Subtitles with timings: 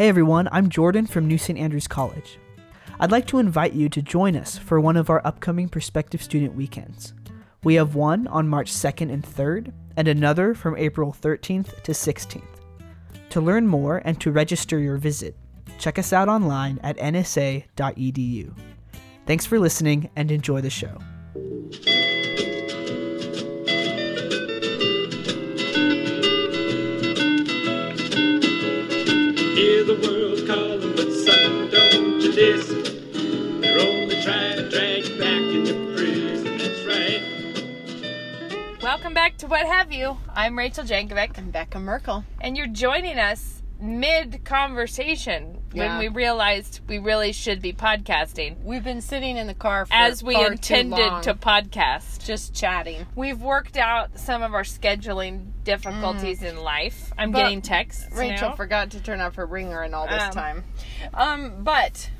[0.00, 1.58] Hey everyone, I'm Jordan from New St.
[1.58, 2.38] Andrews College.
[2.98, 6.54] I'd like to invite you to join us for one of our upcoming prospective student
[6.54, 7.12] weekends.
[7.64, 12.42] We have one on March 2nd and 3rd, and another from April 13th to 16th.
[13.28, 15.36] To learn more and to register your visit,
[15.76, 18.56] check us out online at nsa.edu.
[19.26, 20.96] Thanks for listening and enjoy the show.
[29.80, 33.62] Hear the world calling, but son, don't you listen.
[33.62, 36.58] They're only trying to drag you back into prison.
[36.58, 38.82] That's right.
[38.82, 40.18] Welcome back to What Have You.
[40.34, 42.24] I'm Rachel Jankovic, and Becca Merkel.
[42.42, 48.82] and you're joining us mid conversation when we realized we really should be podcasting We've
[48.82, 52.24] been sitting in the car for as we intended to podcast.
[52.24, 53.06] just chatting.
[53.14, 57.12] We've worked out some of our scheduling difficulties in life.
[57.16, 58.06] I'm But getting texts.
[58.12, 58.54] Rachel now.
[58.56, 60.64] forgot to turn off her ringer and all this Um, time.
[61.14, 62.10] Um, but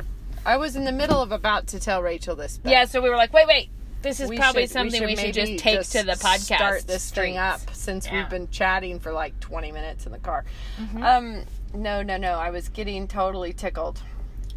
[0.46, 2.60] I was in the middle of about to tell Rachel this.
[2.64, 3.70] Yeah, so we were like, wait, wait.
[4.02, 6.56] This is We probably should- something we should, maybe just take to the podcast.
[6.56, 8.14] Start this thing up since Yeah.
[8.20, 10.44] we've been chatting for like 20 minutes in the car.
[10.80, 11.02] Mm-hmm.
[11.02, 12.32] Um, no, no, no.
[12.32, 14.02] I was getting totally tickled.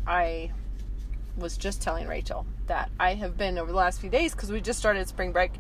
[0.06, 0.52] I
[1.38, 4.62] was just telling Rachel that I have been over the last few days because we
[4.62, 5.52] just started spring break.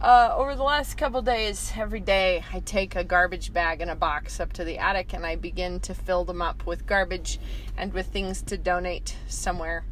[0.00, 3.94] Uh, over the last couple days, every day I take a garbage bag and a
[3.94, 7.40] box up to the attic and I begin to fill them up with garbage
[7.76, 9.84] and with things to donate somewhere.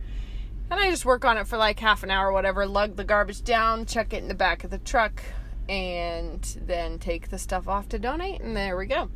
[0.70, 3.04] And I just work on it for like half an hour or whatever, lug the
[3.04, 5.22] garbage down, chuck it in the back of the truck,
[5.68, 9.08] and then take the stuff off to donate, and there we go.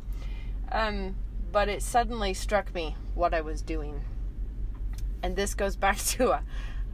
[0.71, 1.15] Um,
[1.51, 4.01] but it suddenly struck me what I was doing.
[5.23, 6.43] And this goes back to a,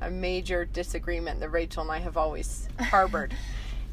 [0.01, 3.33] a major disagreement that Rachel and I have always harbored.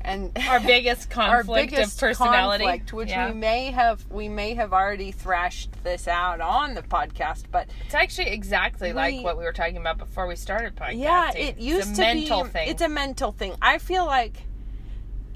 [0.05, 2.65] And Our biggest conflict our biggest of personality.
[2.65, 3.29] conflict, which Yeah.
[3.29, 7.95] we may have we may have already thrashed this out on the podcast, but It's
[7.95, 10.99] actually exactly like what we were talking about before we started podcasting.
[11.03, 12.51] Yeah, it used it's a to mental be.
[12.51, 12.69] thing.
[12.69, 13.55] It's a mental thing.
[13.63, 14.43] I feel like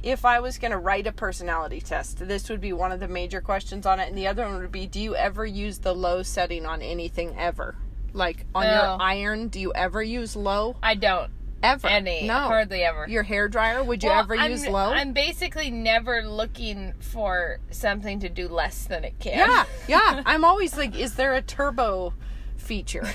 [0.02, 3.08] if I was going to write a personality test, this would be one of the
[3.08, 5.94] major questions on it, and the other one would be: Do you ever use the
[5.94, 7.76] low setting on anything ever?
[8.12, 8.70] Like on No.
[8.72, 10.76] your iron, do you ever use low?
[10.82, 11.30] I don't
[11.62, 11.86] Ever?
[11.88, 12.34] any No.
[12.34, 13.06] hardly ever.
[13.08, 14.92] Your hair dryer, would you Well, ever I'm, use low?
[14.92, 19.38] I'm basically never looking for something to do less than it can.
[19.38, 20.22] yeah, yeah.
[20.26, 22.12] I'm always like, is there a turbo
[22.56, 23.06] feature?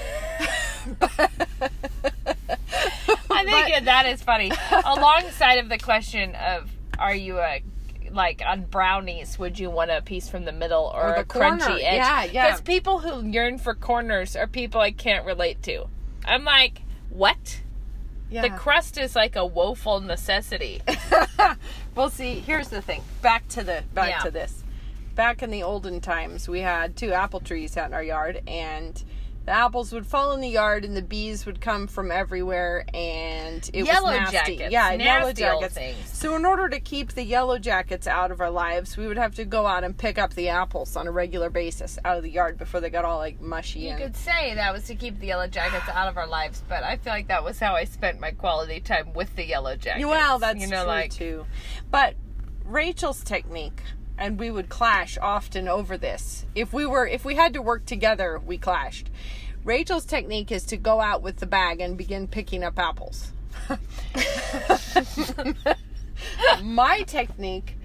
[3.38, 4.52] I think that is funny.
[4.86, 6.70] Alongside of the question of
[7.00, 7.64] are you a
[8.12, 11.24] like on brownies, would you want a piece from the middle or, Or the a
[11.24, 11.76] crunchy corner.
[11.76, 11.96] edge?
[11.96, 12.48] Yeah, yeah.
[12.48, 15.86] Because people who yearn for corners are people I can't relate to.
[16.26, 17.62] I'm like, what?
[18.30, 18.42] Yeah.
[18.44, 20.82] The crust is like a woeful necessity.
[21.96, 23.02] Well, see, here's the thing.
[23.22, 24.20] Back to the back Yeah.
[24.20, 24.64] to this.
[25.16, 29.04] Back in the olden times, we had two apple trees out in our yard, and
[29.52, 33.70] the apples would fall in the yard, and the bees would come from everywhere, and
[33.74, 34.56] it Yellow was nasty.
[34.56, 34.72] jackets.
[34.72, 35.74] Yeah, yellow jackets.
[35.74, 35.98] things.
[36.08, 39.36] So, in order to keep the yellow jackets out of our lives, we would have
[39.36, 42.30] to go out and pick up the apples on a regular basis out of the
[42.30, 45.20] yard before they got all like mushy You and could say that was to keep
[45.20, 47.84] the yellow jackets out of our lives, but I feel like that was how I
[47.84, 50.06] spent my quality time with the yellow jackets.
[50.06, 51.46] Well, that's you know, true like too.
[51.90, 52.16] But
[52.64, 53.82] Rachel's technique,
[54.22, 56.46] and we would clash often over this.
[56.54, 59.10] If we were, if we had to work together, we clashed.
[59.64, 63.32] Rachel's technique is to go out with the bag and begin picking up apples.
[66.64, 67.76] My technique,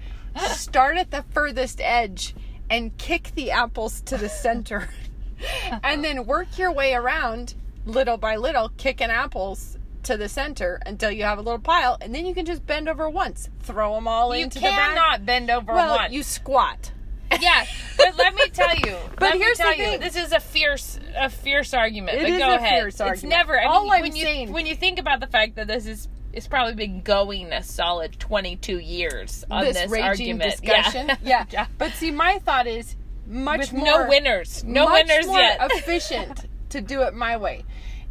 [0.51, 2.35] start at the furthest edge
[2.69, 4.89] and kick the apples to the center.
[5.83, 7.55] and then work your way around
[7.85, 9.76] little by little, kicking apples
[10.07, 12.89] to the center until you have a little pile, and then you can just bend
[12.89, 14.71] over once, throw them all you into the bag.
[14.73, 16.13] You cannot bend over well, once.
[16.13, 16.91] you squat.
[17.41, 17.65] yeah,
[17.97, 18.95] but let me tell you.
[19.19, 19.99] But here's the tell you, thing.
[19.99, 22.17] this is a fierce, a fierce argument.
[22.17, 22.79] It but is go a ahead.
[22.81, 23.59] fierce It's never.
[23.59, 25.85] I All mean, I'm when you saying- when you think about the fact that this
[25.85, 26.07] is.
[26.33, 30.05] It's probably been going a solid 22 years on this, this, raging
[30.39, 30.51] argument.
[30.51, 31.11] discussion.
[31.23, 31.45] Yeah.
[31.49, 31.65] Yeah.
[31.79, 34.63] But see, my thought is much With more no winners.
[34.63, 35.57] No winners more yet.
[35.71, 37.63] efficient to do it my way.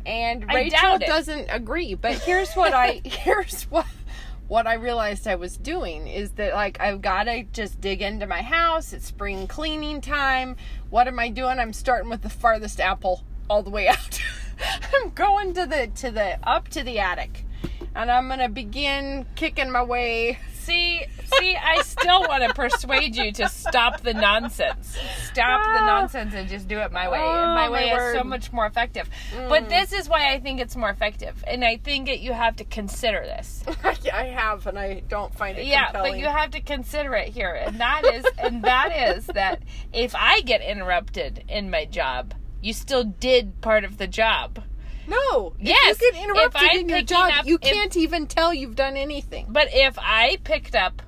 [0.06, 1.94] And Rachel doesn't agree.
[1.94, 3.87] But here's what I here's what
[4.49, 8.26] what I realized I was doing is that like I've got to just dig into
[8.26, 8.93] my house.
[8.93, 10.56] It's spring cleaning time.
[10.91, 11.58] What am I doing?
[11.58, 14.20] I'm starting with the farthest apple all the way out.
[14.94, 17.46] I'm going to the to the up to the attic.
[17.97, 21.05] And I'm to begin kicking my way See,
[21.39, 24.99] see, I still want to persuade you to stop the nonsense.
[25.27, 25.87] Stop the ah.
[25.87, 27.21] nonsense and just do it my way.
[27.21, 29.09] and my Oh, way my is so much more effective.
[29.49, 29.69] But mm.
[29.69, 31.45] this is why I think it's more effective.
[31.47, 33.63] And I think that you have to consider this.
[34.13, 36.15] I have, and I don't find it Yeah, compelling.
[36.15, 37.55] but you have to consider it here.
[37.55, 39.63] And that is and that is that
[39.93, 44.65] if I get interrupted in my job, you still did part of the job.
[45.08, 45.55] No.
[45.58, 48.76] If Yes, you get interrupted in your job, up- you if- can't even tell you've
[48.76, 49.47] done anything.
[49.49, 51.03] But if I picked up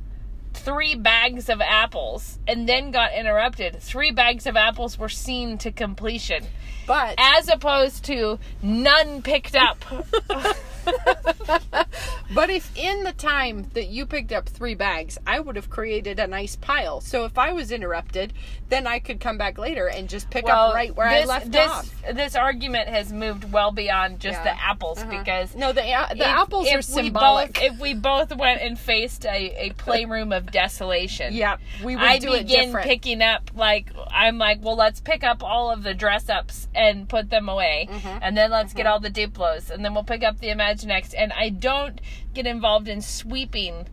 [0.55, 5.71] three bags of apples and then got interrupted, three bags of apples were seen to
[5.71, 6.45] completion,
[6.87, 9.85] But as opposed to none picked up.
[12.35, 16.19] but if in the time that you picked up three bags, I would have created
[16.19, 17.01] a nice pile.
[17.01, 18.33] So if I was interrupted,
[18.69, 21.69] then I could come back later and just pick up right where I left this,
[21.69, 21.91] off.
[22.13, 24.45] This argument has moved well beyond just Yeah.
[24.55, 25.19] the apples Uh-huh.
[25.19, 27.55] because No, the the if- apples if are symbolic.
[27.55, 32.05] Both, if we both went and faced a, a playroom of desolation, yeah, we would
[32.05, 32.87] I do it begin different.
[32.87, 37.09] picking up like I'm like, well, let's pick up all of the dress ups and
[37.09, 38.19] put them away, Mm-hmm.
[38.23, 40.51] and then let's get all the Duplos, and then we'll pick up the
[40.87, 42.01] Imaginext, and I don't
[42.35, 43.87] get involved in sweeping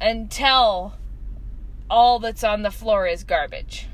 [0.00, 0.94] until
[1.90, 3.86] all that's on the floor is garbage.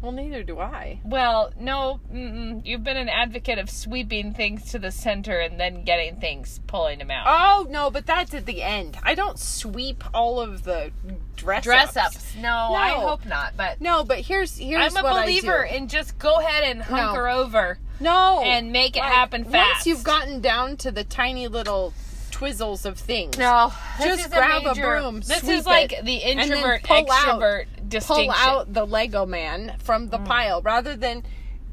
[0.00, 1.00] well, neither do I.
[1.04, 2.64] Well, no, mm-mm.
[2.64, 6.98] you've been an advocate of sweeping things to the center and then getting things, pulling
[7.00, 7.26] them out.
[7.28, 8.96] Oh no, but that's at the end.
[9.02, 10.92] I don't sweep all of the
[11.36, 12.16] dress Dress ups.
[12.16, 12.36] ups.
[12.36, 13.56] No, I hope not.
[13.56, 17.78] But No, but here's here's I'm a believer in just go ahead and hunker over.
[18.00, 19.76] No and make it Like, happen fast.
[19.76, 21.92] Once you've gotten down to the tiny little
[22.30, 26.96] twizzles of things, No, Just grab a broom, This is like it, the introvert pull
[27.10, 28.32] out- extrovert distinction.
[28.32, 30.10] pull out the Lego man from Mm.
[30.12, 31.22] the pile rather than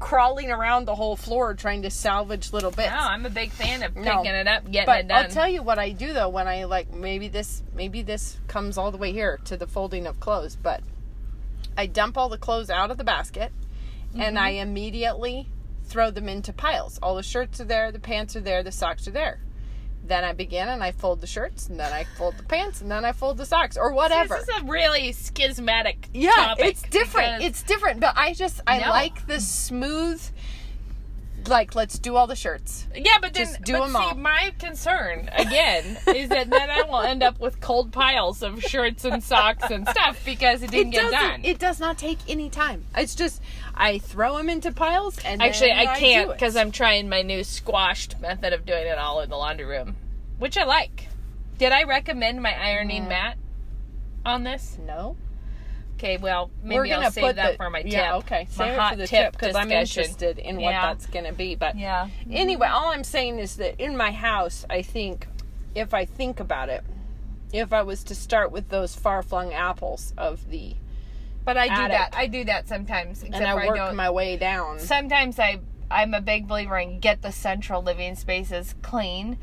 [0.00, 2.90] crawling around the whole floor trying to salvage little bits.
[2.90, 4.22] No, I'm a big fan of picking No.
[4.22, 5.24] it up, getting but it done.
[5.24, 8.78] I'll tell you what I do though when I like maybe this maybe this comes
[8.78, 10.82] all the way here to the folding of clothes, but
[11.76, 13.50] I dump all the clothes out of the basket
[14.16, 14.62] and I Mm-hmm.
[14.68, 15.48] immediately
[15.88, 16.98] throw them into piles.
[17.02, 19.40] All the shirts are there, the pants are there, the socks are there.
[20.04, 22.90] Then I begin and I fold the shirts and then I fold the pants and
[22.90, 24.36] then I fold the socks or whatever.
[24.36, 26.64] This is a really schismatic yeah, topic.
[26.66, 27.42] it's different.
[27.42, 28.88] It's different, but I just I No.
[28.90, 30.22] like the smooth
[31.48, 32.86] like let's do all the shirts.
[32.94, 34.14] Yeah, but then Just do but 'em see, all.
[34.14, 39.04] my concern again is that then I will end up with cold piles of shirts
[39.04, 41.40] and socks and stuff because it didn't it get done.
[41.44, 42.84] It does not take any time.
[42.96, 43.40] It's just
[43.74, 47.22] I throw them into piles and Actually, then I do can't because I'm trying my
[47.22, 49.96] new squashed method of doing it all in the laundry room,
[50.38, 51.08] which I like.
[51.58, 53.08] Did I recommend my ironing Mm.
[53.08, 53.36] mat
[54.24, 54.76] on this?
[54.86, 55.16] no.
[55.98, 57.92] Okay, well, maybe We're gonna I'll save put that the, for my tip.
[57.92, 58.46] Yeah, okay.
[58.56, 60.86] My Save it hot for the tip because I'm interested in what Yeah.
[60.86, 61.56] that's gonna be.
[61.56, 62.08] But Yeah.
[62.30, 65.26] anyway, all I'm saying is that in my house, I think
[65.74, 66.84] if I think about it,
[67.52, 70.76] if I was to start with those far flung apples of the
[71.44, 71.92] But I do Attic.
[71.96, 72.14] that.
[72.16, 73.22] I do that sometimes.
[73.24, 73.96] And I work don't.
[73.96, 74.78] my way down.
[74.78, 75.58] sometimes I
[75.90, 79.38] I'm a big believer in get the central living spaces clean,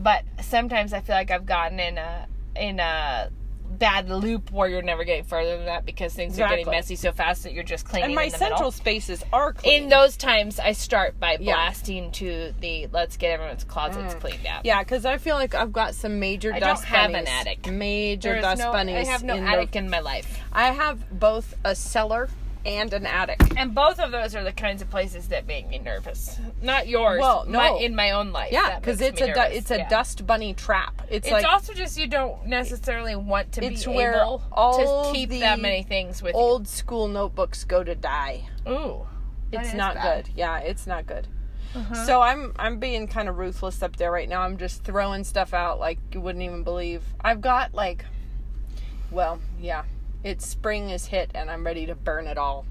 [0.00, 2.26] but sometimes I feel like I've gotten in a
[2.56, 3.30] in a
[3.82, 7.10] bad loop where you're never getting further than that because things are getting messy so
[7.10, 8.70] fast that you're just cleaning And my central middle.
[8.70, 9.82] spaces are clean.
[9.82, 11.54] In those times, I start by Yeah.
[11.56, 14.20] blasting to the let's get everyone's closets mm.
[14.20, 14.64] cleaned out.
[14.64, 17.28] Yeah, because I feel like I've got some major I don't dust have an bunnies.
[17.28, 17.66] attic.
[17.72, 19.08] Major dust no, bunnies.
[19.08, 20.38] I have no in attic The, in my life.
[20.52, 22.28] I have both a cellar
[22.64, 23.40] and an attic.
[23.56, 26.38] And both of those are the kinds of places that make me nervous.
[26.62, 27.20] Not yours.
[27.20, 27.78] Well, my- no.
[27.78, 28.52] in my own life.
[28.52, 29.88] Yeah, because it's a du- it's a Yeah.
[29.88, 31.02] dust bunny trap.
[31.08, 35.06] It's, It's like also just you don't necessarily want to It's be where able all
[35.06, 38.44] to keep that many things with old school notebooks go to die.
[38.66, 38.72] you.
[38.72, 39.06] Ooh,
[39.52, 40.04] It's not bad.
[40.06, 40.16] Uh-huh.
[40.22, 40.30] good.
[40.36, 41.26] Yeah, it's not good.
[42.04, 44.42] So I'm I'm being kind of ruthless up there right now.
[44.42, 47.02] I'm just throwing stuff out like you wouldn't even believe.
[47.22, 48.04] I've got like,
[49.10, 49.84] well, yeah,
[50.24, 52.64] it's spring is hit and I'm ready to burn it all.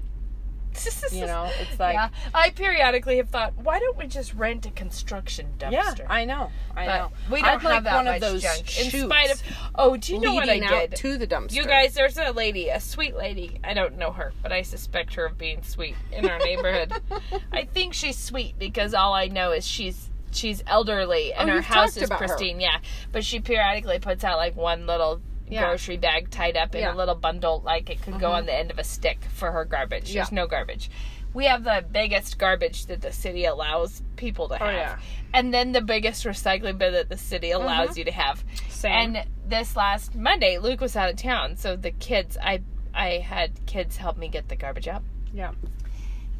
[1.12, 4.70] You know, it's like yeah, I periodically have thought, why don't we just rent a
[4.70, 5.98] construction dumpster?
[5.98, 7.12] yeah, I know, I but know.
[7.30, 8.80] we don't I'd have like that one much of those junk.
[8.80, 9.42] In spite of,
[9.74, 10.96] oh, do you know what I did?
[10.96, 11.52] to the dumpster.
[11.52, 13.60] You guys, there's a lady, a sweet lady.
[13.62, 16.94] I don't know her, but I suspect her of being sweet in our neighborhood.
[17.52, 21.60] I think she's sweet because all I know is she's she's elderly and Oh, her
[21.60, 22.28] house is about her.
[22.28, 22.60] pristine.
[22.60, 22.78] Yeah,
[23.12, 25.20] but she periodically puts out like one little
[25.52, 25.66] Yeah.
[25.66, 26.88] grocery bag tied up in Yeah.
[26.88, 26.94] Mm-hmm.
[26.96, 29.64] a little bundle, like it could go on the end of a stick for her
[29.64, 30.12] garbage.
[30.12, 30.90] There's no garbage.
[31.34, 35.72] We have the biggest garbage that the city allows people to have, Oh, and then
[35.72, 38.44] the biggest recycling bin that the city allows you to have.
[38.46, 38.70] Mm-hmm.
[38.70, 38.92] Same.
[39.16, 42.60] And this last Monday, Luke was out of town, so the kids, I
[42.92, 45.02] I had kids help me get the garbage out.
[45.32, 45.52] yeah,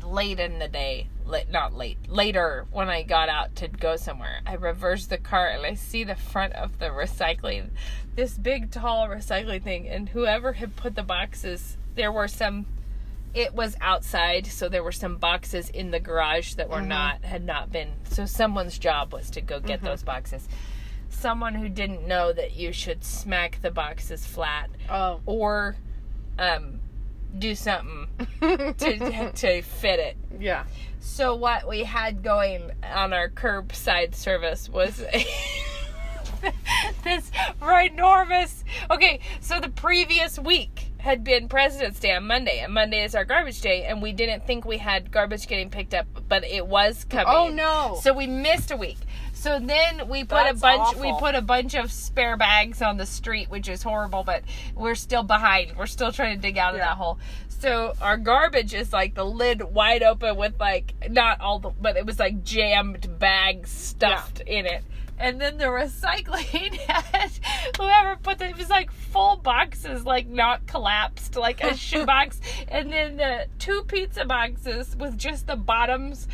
[0.03, 4.41] late in the day, late, not late, later when I got out to go somewhere,
[4.47, 7.71] I reversed the car and I see the front of the recycling,
[8.15, 12.67] this big tall recycling thing, and whoever had put the boxes, there were some.
[13.35, 17.45] It was outside, so there were some boxes in the garage that were not had
[17.45, 17.93] not been.
[18.11, 20.47] So someone's job was to go get those boxes.
[21.09, 25.21] Someone who didn't know that you should smack the boxes flat Oh.
[25.25, 25.77] or
[26.39, 26.81] um,
[27.39, 28.07] do something
[28.41, 30.17] to, to fit it.
[30.39, 30.65] Yeah.
[31.01, 35.03] So what we had going on our curbside service was
[37.05, 38.65] this enormous.
[38.91, 43.25] Okay, so the previous week had been President's Day on Monday, and Monday is our
[43.25, 47.05] garbage day, and we didn't think we had garbage getting picked up, but it was
[47.05, 47.27] coming.
[47.29, 47.99] Oh, no.
[48.01, 48.99] So we missed a week.
[49.43, 50.97] So then we put That's a bunch.
[50.99, 54.23] We put a bunch of spare bags on the street, which is horrible.
[54.23, 54.45] But
[54.77, 55.77] we're still behind.
[55.77, 57.19] We're still trying to dig out of that hole.
[57.49, 61.97] So our garbage is like the lid wide open with like not all the, but
[61.97, 64.85] it was like jammed bags stuffed in it.
[65.19, 67.31] And then the recycling had
[67.77, 72.41] whoever put the, it was like full boxes, like not collapsed, like a shoebox.
[72.69, 76.29] And then the two pizza boxes with just the bottoms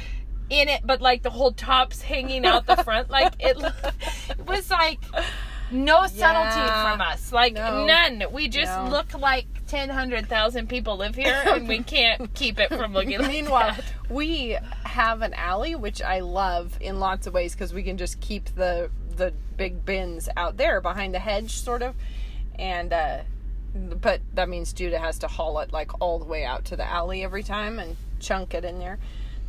[0.50, 3.10] in it, but like the whole tops hanging out the front.
[3.10, 4.98] Like it, it was like
[5.70, 6.18] no subtlety
[6.58, 6.90] Yeah.
[6.92, 7.32] from us.
[7.32, 7.84] Like No.
[7.84, 8.24] none.
[8.32, 8.88] We just No.
[8.90, 13.28] look like 10, 100,000 people live here and we can't keep it from looking like
[13.28, 13.84] Meanwhile, that.
[14.10, 18.20] we have an alley which I love in lots of ways because we can just
[18.20, 21.96] keep the the big bins out there behind the hedge, sort of,
[22.56, 23.18] and uh,
[23.74, 26.88] but that means Judah has to haul it like all the way out to the
[26.88, 28.98] alley every time and chunk it in there.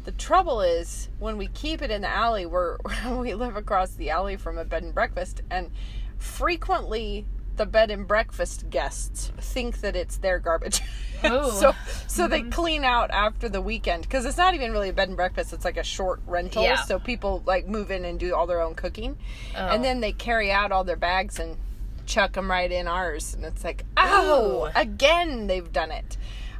[0.06, 2.78] The trouble is when we keep it in the alley, we're
[3.12, 5.72] we live across the alley from a bed and breakfast, and
[6.18, 7.26] frequently
[7.60, 10.82] the bed and breakfast guests think that it's their garbage.
[11.22, 11.76] So
[12.08, 12.52] so they mm-hmm.
[12.52, 15.66] clean out after the weekend because it's not even really a bed and breakfast it's
[15.66, 16.82] like a short rental Yeah.
[16.84, 19.18] so people like move in and do all their own cooking
[19.54, 19.68] Oh.
[19.68, 21.58] and then they carry out all their bags and
[22.06, 24.80] chuck them right in ours and it's like oh Ooh.
[24.80, 26.16] again they've done it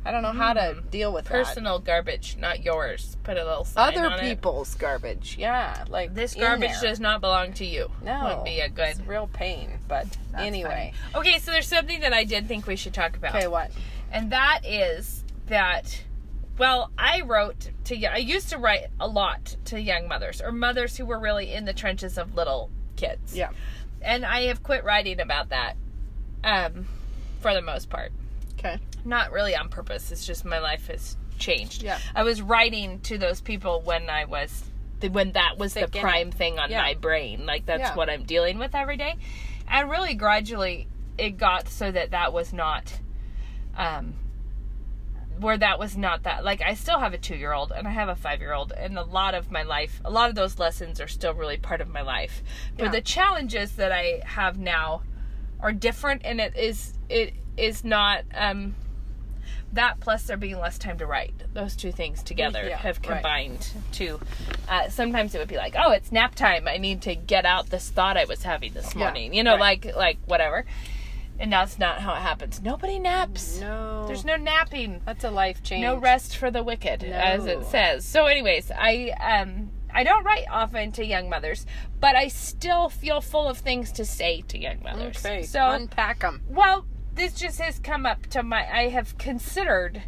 [0.06, 3.18] i don't know how to deal with that Personal garbage, not yours.
[3.24, 4.22] Put a little sign other on it.
[4.22, 6.90] people's garbage yeah like This in garbage there.
[6.90, 7.90] does not belong to you.
[8.04, 8.88] no Would be a good.
[8.90, 12.94] it's real pain but anyway Okay, so there's something that I did think we should
[12.94, 13.36] talk about.
[13.36, 13.72] okay what
[14.12, 16.04] and that is that
[16.58, 20.98] well i wrote to i used to write a lot to young mothers or mothers
[20.98, 23.50] who were really in the trenches of little kids yeah
[24.02, 25.76] and i have quit writing about that
[26.44, 26.86] um
[27.40, 28.12] for the most part
[28.58, 32.00] okay not really on purpose it's just my life has changed Yeah.
[32.16, 34.64] i was writing to those people when i was
[35.12, 36.82] when that was Thick the prime thing on Yeah.
[36.82, 37.96] my brain like that's Yeah.
[37.96, 39.16] what i'm dealing with every day
[39.68, 40.88] and really gradually
[41.18, 43.00] it got so that that was not
[43.78, 44.14] um
[45.40, 47.92] where that was not that like i still have a two year old and i
[47.92, 50.60] have a five year old and a lot of my life a lot of those
[50.60, 52.44] lessons are still really part of my life
[52.78, 52.92] but Yeah.
[52.92, 55.04] the challenges that i have now
[55.62, 58.76] are different and it is it is not um
[59.74, 61.34] that plus there being less time to write.
[61.54, 63.04] Those two things together Yeah, have right.
[63.22, 64.20] combined to
[64.68, 66.68] uh, sometimes it would be like oh it's nap time.
[66.68, 69.34] I need to get out this thought i was having this Yeah, morning.
[69.34, 69.84] You know right.
[69.86, 70.66] like like whatever.
[71.42, 72.62] And that's not how it happens.
[72.62, 73.62] Nobody naps.
[73.62, 74.06] No.
[74.08, 75.00] There's no napping.
[75.06, 75.84] That's a life change.
[75.84, 78.06] no rest for the wicked as it says.
[78.06, 81.66] So anyways i um i don't write often to young mothers
[82.00, 85.26] but i still feel full of things to say to young mothers.
[85.26, 86.86] Okay so unpack them well
[87.20, 90.02] this just has come up to my i have considered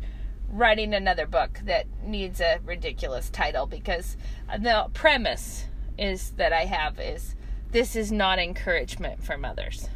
[0.50, 4.16] writing another book that needs a ridiculous title because
[4.60, 5.66] the premise
[5.98, 7.36] is that i have is
[7.72, 9.90] this is not encouragement for mothers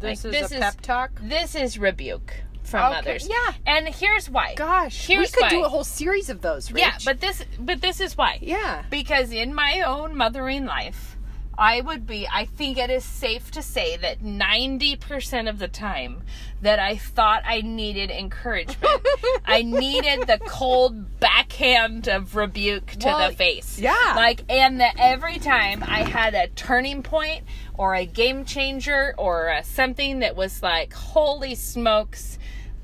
[0.00, 3.52] this Like, is this a is- pep talk this is rebuke from Okay, mothers yeah.
[3.66, 5.48] and here's why Gosh, Here's we could why.
[5.50, 6.72] do a whole series of those.
[6.72, 6.80] Rich.
[6.82, 11.13] yeah but this but this is why yeah, because in my own mothering life
[11.58, 16.22] i would be i think it is safe to say that 90% of the time
[16.62, 19.00] that i thought i needed encouragement
[19.44, 24.12] i needed the cold backhand of rebuke to Well, the face yeah.
[24.16, 27.44] like and that every time i had a turning point
[27.76, 32.33] or a game changer or uh something that was like holy smokes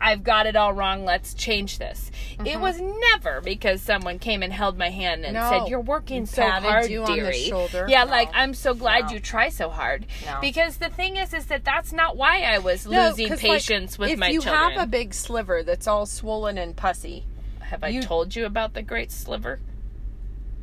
[0.00, 1.04] I've got it all wrong.
[1.04, 2.10] Let's change this.
[2.46, 5.50] It was never because someone came and held my hand and Mm-hmm.
[5.52, 5.58] No.
[5.64, 7.86] said, "You're working so hard, you on the dearie." shoulder.
[7.88, 8.10] Yeah, No.
[8.10, 9.10] like I'm so glad No.
[9.12, 10.06] you try so hard.
[10.40, 13.98] Because the thing is, is that that's not why I was losing 'cause, like, patience
[13.98, 17.24] with if my you have a big sliver that's all swollen and pussy,
[17.60, 19.60] have I you- told you about the great sliver?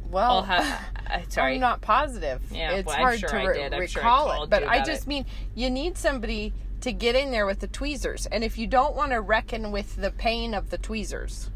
[0.09, 0.81] well, have.
[1.07, 1.55] I sorry.
[1.55, 2.41] I'm not positive.
[2.51, 3.87] Yeah, it's well, hard sure to re-.
[3.87, 5.07] Sure recall it, but I just it.
[5.07, 8.95] mean you need somebody to get in there with the tweezers, and if you don't
[8.95, 11.49] want to reckon with the pain of the tweezers,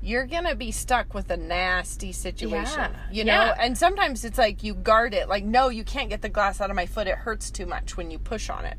[0.00, 2.92] you're gonna be stuck with a nasty situation.
[2.92, 3.10] Yeah.
[3.10, 3.32] You know?
[3.32, 3.56] Yeah.
[3.58, 6.70] And sometimes it's like you guard it, like, no, you can't get the glass out
[6.70, 7.06] of my foot.
[7.06, 8.78] It hurts too much when you push on it.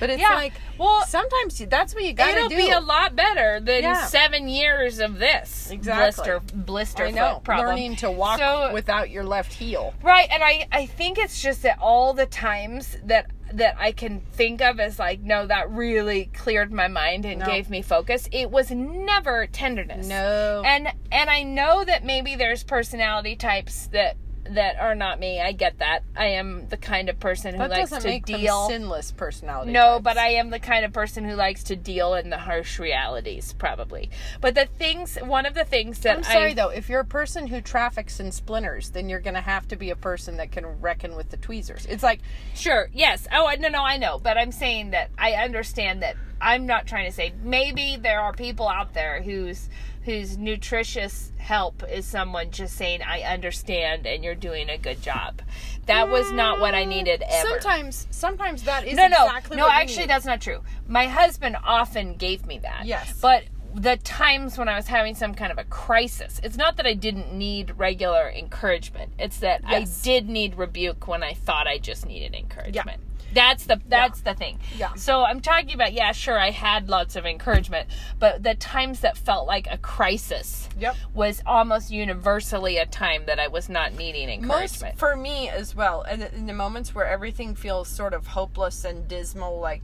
[0.00, 0.34] But it's Yeah.
[0.34, 2.38] like Well, sometimes that's what you gotta do.
[2.54, 4.06] It'll be a lot better than Yeah.
[4.06, 6.04] seven years of this Exactly.
[6.24, 7.40] blister blister I know.
[7.42, 7.68] problem.
[7.70, 9.94] Learning to walk So- without your left heel.
[10.02, 14.20] Right, and I I think it's just that all the times that that I can
[14.20, 17.46] think of as like no that really cleared my mind and No.
[17.46, 18.28] gave me focus.
[18.30, 20.06] It was never tenderness.
[20.06, 20.62] No.
[20.64, 24.16] And and I know that maybe there's personality types that
[24.50, 25.40] that are not me.
[25.40, 26.02] I get that.
[26.16, 29.72] I am the kind of person who that likes doesn't to make deal sinless personality.
[29.72, 30.04] no, types.
[30.04, 33.54] but I am the kind of person who likes to deal in the harsh realities,
[33.54, 34.10] probably.
[34.40, 36.68] But the things, one of the things that I'm sorry I, though.
[36.68, 39.96] If you're a person who traffics in splinters, then you're gonna have to be a
[39.96, 41.86] person that can reckon with the tweezers.
[41.86, 42.20] It's like
[42.54, 42.88] Sure.
[42.92, 43.26] Yes.
[43.32, 44.18] Oh, I- no, no, I know.
[44.18, 48.32] But I'm saying that I understand that I'm not trying to say maybe there are
[48.32, 49.68] people out there whose
[50.08, 55.42] whose nutritious help is someone just saying I understand and you're doing a good job.
[55.84, 57.48] That was not what I needed ever.
[57.48, 59.68] sometimes, sometimes that is no, no, exactly no.
[59.68, 60.60] Actually, that's not true.
[60.86, 62.86] My husband often gave me that.
[62.86, 63.18] Yes.
[63.20, 66.86] but the times when I was having some kind of a crisis, it's not that
[66.86, 69.12] I didn't need regular encouragement.
[69.18, 70.00] It's that Yes.
[70.00, 73.02] I did need rebuke when I thought I just needed encouragement.
[73.38, 74.58] That's the that's the thing.
[74.76, 74.94] Yeah.
[74.94, 79.16] So I'm talking about yeah, sure I had lots of encouragement, but the times that
[79.16, 80.96] felt like a crisis Yep.
[81.14, 84.98] was almost universally a time that I was not needing most encouragement.
[84.98, 89.08] for me as well and in the moments where everything feels sort of hopeless and
[89.08, 89.82] dismal like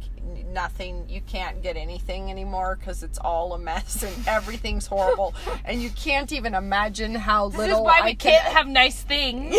[0.53, 5.35] nothing you can't get anything anymore because it's all a mess and everything's horrible
[5.65, 9.01] and you can't even imagine how this little is why we I can't have nice
[9.03, 9.57] things.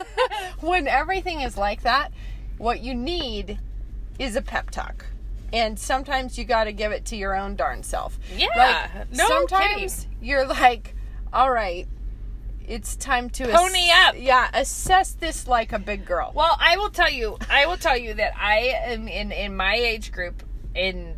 [0.60, 2.12] when everything is like that
[2.58, 3.58] what you need
[4.18, 5.06] is a pep talk
[5.52, 8.46] and sometimes you got to give it to your own darn self Yeah.
[8.56, 10.94] like, no sometimes you're like
[11.32, 11.86] all right
[12.66, 14.14] it's time to Pony up.
[14.18, 17.96] yeah assess this like a big girl Well, I will tell you, I will tell
[17.96, 20.42] you that I am in in my age group
[20.74, 21.14] in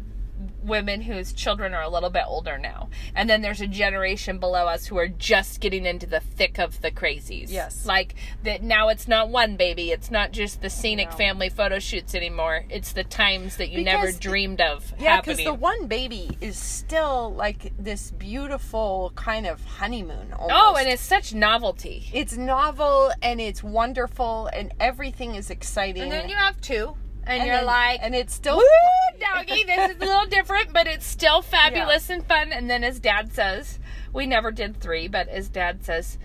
[0.69, 2.89] women whose children are a little bit older now.
[3.15, 6.81] And then there's a generation below us who are just getting into the thick of
[6.81, 7.51] the crazies.
[7.51, 7.87] Yes.
[7.87, 12.15] Like that now it's not one baby, it's not just the scenic family photo shoots
[12.15, 12.65] anymore.
[12.69, 17.33] It's the times that you never dreamed of yeah because the one baby is still
[17.35, 20.53] like this beautiful kind of honeymoon almost.
[20.55, 22.09] oh, and it's such novelty.
[22.13, 26.97] it's novel and it's wonderful and everything is exciting And then you have two.
[27.29, 28.65] And, And you're then- like, and it's still Woo,
[29.21, 32.53] doggy, this is a little different, but it's still fabulous and fun.
[32.53, 33.79] And then as dad says,
[34.13, 36.19] we never did three, but as dad says,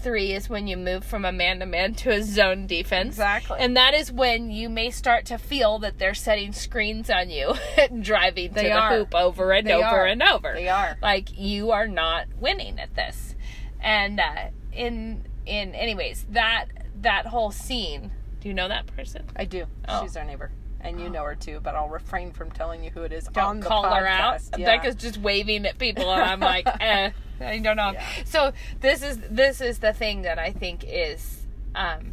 [0.00, 3.14] three is when you move from a man to man to a zone defense.
[3.14, 3.58] Exactly.
[3.60, 7.54] And that is when you may start to feel that they're setting screens on you
[7.76, 10.06] and driving to They the hoop over and They over are.
[10.06, 10.52] and over.
[10.54, 10.96] They are.
[11.02, 13.34] Like you are not winning at this.
[13.80, 16.66] And uh, in in anyways, that
[17.00, 18.10] that whole scene,
[18.40, 19.24] do you know that person?
[19.36, 19.64] I do.
[19.88, 20.02] Oh.
[20.02, 20.50] She's our neighbor.
[20.80, 23.60] And you know her too, but I'll refrain from telling you who it is don't
[23.60, 24.36] call her out.
[24.38, 24.58] podcast.
[24.58, 24.66] Yeah.
[24.66, 27.90] Becca's just waving at people, and I'm like, eh, I don't know.
[27.94, 28.06] Yeah.
[28.24, 32.12] So this is this is the thing that I think is um,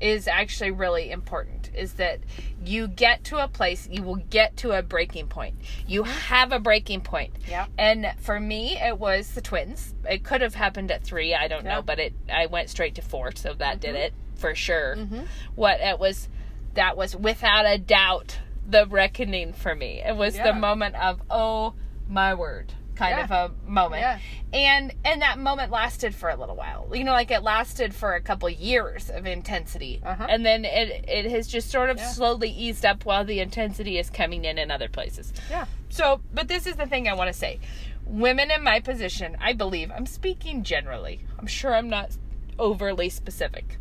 [0.00, 1.70] is actually really important.
[1.74, 2.20] Is that
[2.64, 5.56] you get to a place, you will get to a breaking point.
[5.88, 7.34] You have a breaking point.
[7.48, 9.92] yeah And for me, it was the twins.
[10.08, 11.34] It could have happened at three.
[11.34, 11.74] I don't Yeah.
[11.76, 14.96] know, but it I went straight to four, so that did it for sure.
[15.54, 16.28] What it was,
[16.74, 20.00] that was without a doubt the reckoning for me.
[20.04, 20.44] It was Yeah.
[20.52, 21.74] the moment of oh
[22.08, 23.24] my word kind Yeah.
[23.24, 24.18] of a moment Yeah.
[24.52, 28.14] and and that moment lasted for a little while you know like it lasted for
[28.14, 30.26] a couple years of intensity Uh-huh.
[30.30, 32.08] and then it it has just sort of Yeah.
[32.10, 35.64] slowly eased up while the intensity is coming in in other places Yeah.
[35.88, 37.58] so, but this is the thing I want to say.
[38.06, 41.20] Women in my position, I believe, I'm speaking generally.
[41.38, 42.10] I'm sure I'm not
[42.60, 43.78] overly specific.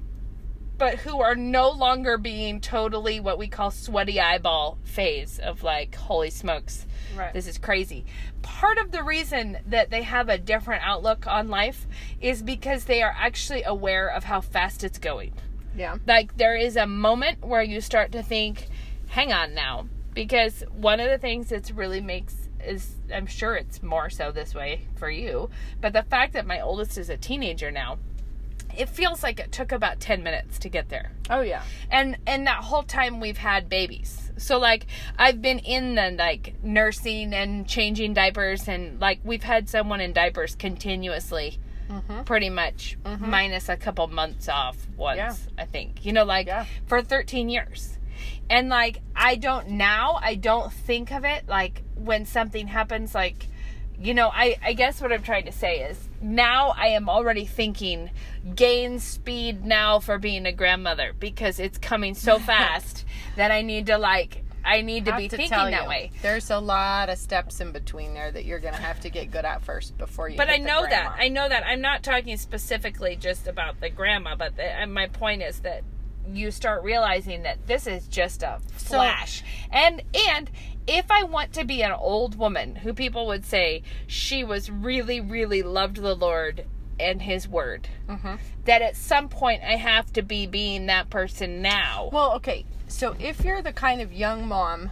[0.77, 5.95] But who are no longer being totally what we call sweaty eyeball phase of like,
[5.95, 7.31] holy smokes, Right.
[7.33, 8.05] this is crazy.
[8.41, 11.85] Part of the reason that they have a different outlook on life
[12.19, 15.33] is because they are actually aware of how fast it's going
[15.75, 15.97] Yeah.
[16.07, 18.67] like there is a moment where you start to think
[19.07, 23.83] hang on now because one of the things that's really makes is i'm sure it's
[23.83, 25.49] more so this way for you
[25.81, 27.97] but the fact that my oldest is a teenager now
[28.77, 31.63] it feels like it took about 10 minutes to get there Oh yeah.
[31.91, 34.85] and and that whole time we've had babies so like
[35.17, 40.11] i've been in the like nursing and changing diapers and like we've had someone in
[40.13, 41.59] diapers continuously
[41.89, 42.23] mm-hmm.
[42.23, 43.29] pretty much mm-hmm.
[43.29, 45.35] minus a couple months off once Yeah.
[45.57, 46.65] i think you know like Yeah.
[46.87, 47.97] for 13 years
[48.49, 53.47] and like i don't now i don't think of it like when something happens like
[53.99, 57.45] you know i i guess what i'm trying to say is now I am already
[57.45, 58.09] thinking
[58.55, 63.05] gain speed now for being a grandmother because it's coming so fast
[63.35, 66.11] that I need to like I need to be to thinking that you, way.
[66.21, 69.45] There's a lot of steps in between there that you're gonna have to get good
[69.45, 70.37] at first before you.
[70.37, 71.15] But I know that.
[71.17, 71.65] I know that.
[71.65, 75.83] I'm not talking specifically just about the grandma, but the, and my point is that
[76.31, 79.43] you start realizing that this is just a flash.
[79.71, 80.49] and and
[80.87, 85.19] if I want to be an old woman who people would say she was really
[85.21, 86.65] really loved the Lord
[86.99, 87.87] and his word.
[88.07, 88.35] Mm-hmm.
[88.65, 92.09] That at some point I have to be being that person now.
[92.11, 92.65] Well, okay.
[92.87, 94.91] So if you're the kind of young mom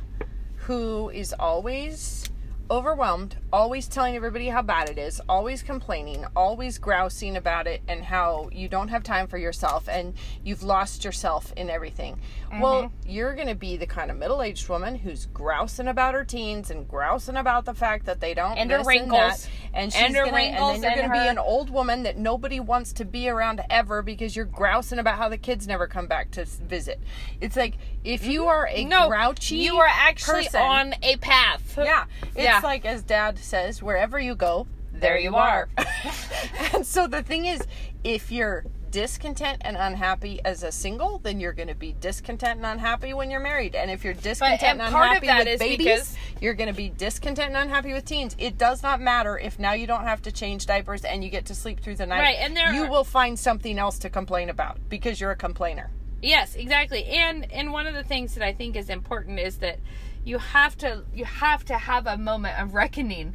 [0.55, 2.30] who is always
[2.71, 8.05] overwhelmed, always telling everybody how bad it is, always complaining, always grousing about it and
[8.05, 12.17] how you don't have time for yourself and you've lost yourself in everything.
[12.59, 13.09] Well, Mm-hmm.
[13.09, 16.87] you're going to be the kind of middle-aged woman who's grousing about her teens and
[16.87, 19.11] grousing about the fact that they don't And her wrinkles.
[19.43, 21.69] that, and she's And her gonna, wrinkles and then you're going to be an old
[21.69, 25.67] woman that nobody wants to be around ever because you're grousing about how the kids
[25.67, 26.99] never come back to visit.
[27.41, 28.89] It's like if you are a Mm-hmm.
[28.89, 31.77] no, grouchy, you are actually person- on a path.
[31.77, 32.05] Yeah,
[32.35, 32.67] it's Yeah.
[32.69, 35.69] like as Dad says, wherever you go, There you are.
[36.73, 37.61] and so the thing is,
[38.03, 42.65] if you're discontent and unhappy as a single, then you're going to be discontent and
[42.65, 43.73] unhappy when you're married.
[43.73, 47.49] And if you're discontent and and, unhappy with babies, because- you're going to be discontent
[47.49, 48.35] and unhappy with teens.
[48.37, 51.45] It does not matter if now you don't have to change diapers and you get
[51.45, 52.19] to sleep through the night.
[52.19, 55.35] Right, and there you are- will find something else to complain about because you're a
[55.37, 55.89] complainer.
[56.21, 57.05] Yes, exactly.
[57.05, 59.79] And and one of the things that I think is important is that
[60.23, 63.33] you have to you have to have a moment of reckoning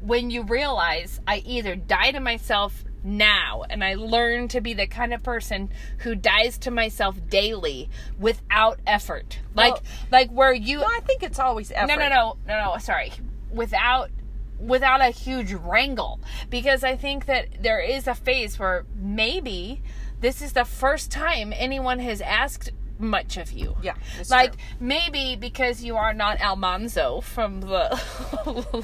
[0.00, 4.86] when you realize I either die to myself now and I learn to be the
[4.86, 9.38] kind of person who dies to myself daily without effort.
[9.54, 11.86] Like Well- like where you Well, I think it's always effort.
[11.88, 12.78] no, no, no, no, no.
[12.78, 13.12] Sorry,
[13.50, 14.10] without
[14.58, 16.18] without a huge wrangle,
[16.48, 19.82] because I think that there is a phase where maybe
[20.20, 23.76] this is the first time anyone has asked much of you.
[23.82, 23.94] Yeah,
[24.30, 24.60] like true.
[24.80, 28.00] maybe because you are not Almanzo from the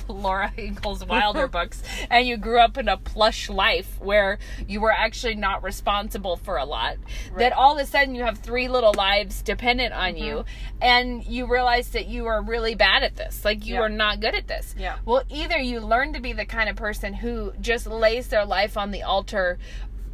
[0.08, 4.92] Laura Ingalls Wilder books, and you grew up in a plush life where you were
[4.92, 6.96] actually not responsible for a lot.
[7.38, 10.78] That all of a sudden you have three little lives dependent on you, Mm-hmm.
[10.82, 13.44] and you realize that you are really bad at this.
[13.44, 13.80] Like you Yeah.
[13.82, 14.74] are not good at this.
[14.78, 14.96] Yeah.
[15.04, 18.76] Well, either you learn to be the kind of person who just lays their life
[18.76, 19.58] on the altar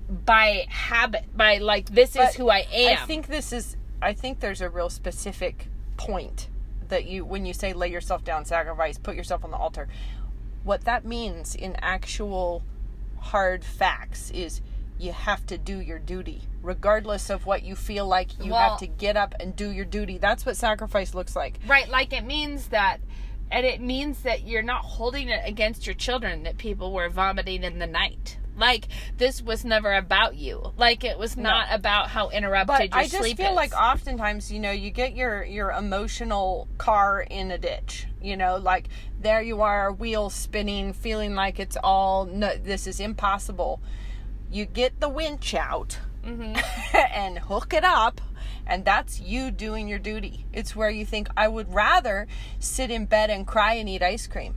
[0.08, 2.98] by habit, by like this is who I am.
[3.02, 3.76] I think this is.
[4.00, 6.48] I think there's a real specific point
[6.88, 9.88] that you, when you say lay yourself down, sacrifice, put yourself on the altar.
[10.64, 12.62] What that means in actual
[13.18, 14.60] hard facts is
[14.98, 18.38] you have to do your duty, regardless of what you feel like.
[18.42, 20.18] You Well- have to get up and do your duty.
[20.18, 21.58] That's what sacrifice looks like.
[21.66, 23.00] Right, like it means that,
[23.50, 27.62] and it means that you're not holding it against your children that people were vomiting
[27.64, 28.38] in the night.
[28.58, 30.72] Like this was never about you.
[30.76, 33.56] Like it was not about how interrupted But your I just sleep feel is.
[33.56, 38.06] like oftentimes, you know, you get your your emotional car in a ditch.
[38.20, 38.88] You know, like
[39.20, 43.80] there you are, wheels spinning, feeling like it's all no, this is impossible.
[44.50, 46.96] You get the winch out mm-hmm.
[46.96, 48.20] and hook it up.
[48.66, 50.44] And that's you doing your duty.
[50.52, 52.26] It's where you think, I would rather
[52.58, 54.56] sit in bed and cry and eat ice cream.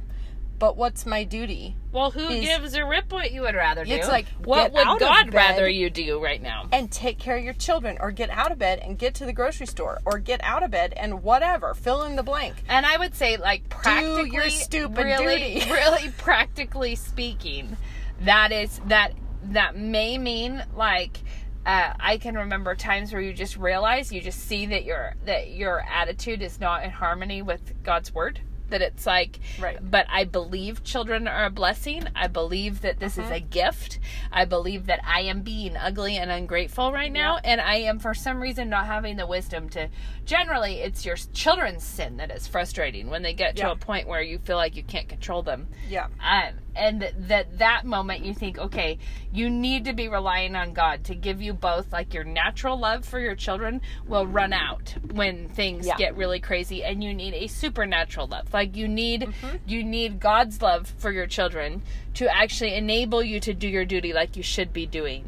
[0.61, 1.75] But what's my duty?
[1.91, 3.91] well, who is- gives a rip what you would rather do?
[3.91, 6.67] It's like, what would God rather you do right now?
[6.71, 9.33] and take care of your children or get out of bed and get to the
[9.33, 12.95] grocery store or get out of bed and whatever fill in the blank And I
[12.97, 15.71] would say, like, practically, your stupid really, duty.
[15.71, 17.75] really practically speaking,
[18.21, 19.13] that is that
[19.45, 21.17] that may mean like.
[21.63, 25.51] Uh, I can remember times where you just realize you just see that your that
[25.51, 28.41] your attitude is not in harmony with God's word.
[28.71, 29.77] That it's like, Right.
[29.81, 32.03] But I believe children are a blessing.
[32.15, 33.99] I believe that this is a gift.
[34.31, 38.13] I believe that I am being ugly and ungrateful right now, and I am for
[38.13, 39.89] some reason not having the wisdom to.
[40.25, 44.21] Generally, it's your children's sin that is frustrating when they get to a point where
[44.21, 45.67] you feel like you can't control them.
[45.89, 48.97] yeah Um, and that that moment you think, okay,
[49.33, 53.05] you need to be relying on God to give you both like your natural love
[53.05, 55.97] for your children will run out when things Yeah.
[55.97, 58.53] get really crazy, and you need a supernatural love.
[58.53, 59.57] Like you need Mm-hmm.
[59.67, 61.81] you need God's love for your children
[62.15, 65.23] to actually enable you to do your duty like you should be doing.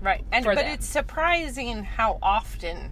[0.00, 0.66] right and but them.
[0.66, 2.90] it's surprising how often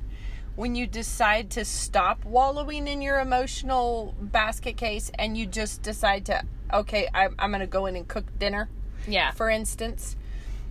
[0.59, 6.27] when you decide to stop wallowing in your emotional basket case and you just decide
[6.27, 6.43] to
[6.75, 8.69] okay i'm, I'm gonna go in and cook dinner
[9.07, 9.31] Yeah.
[9.31, 10.17] for instance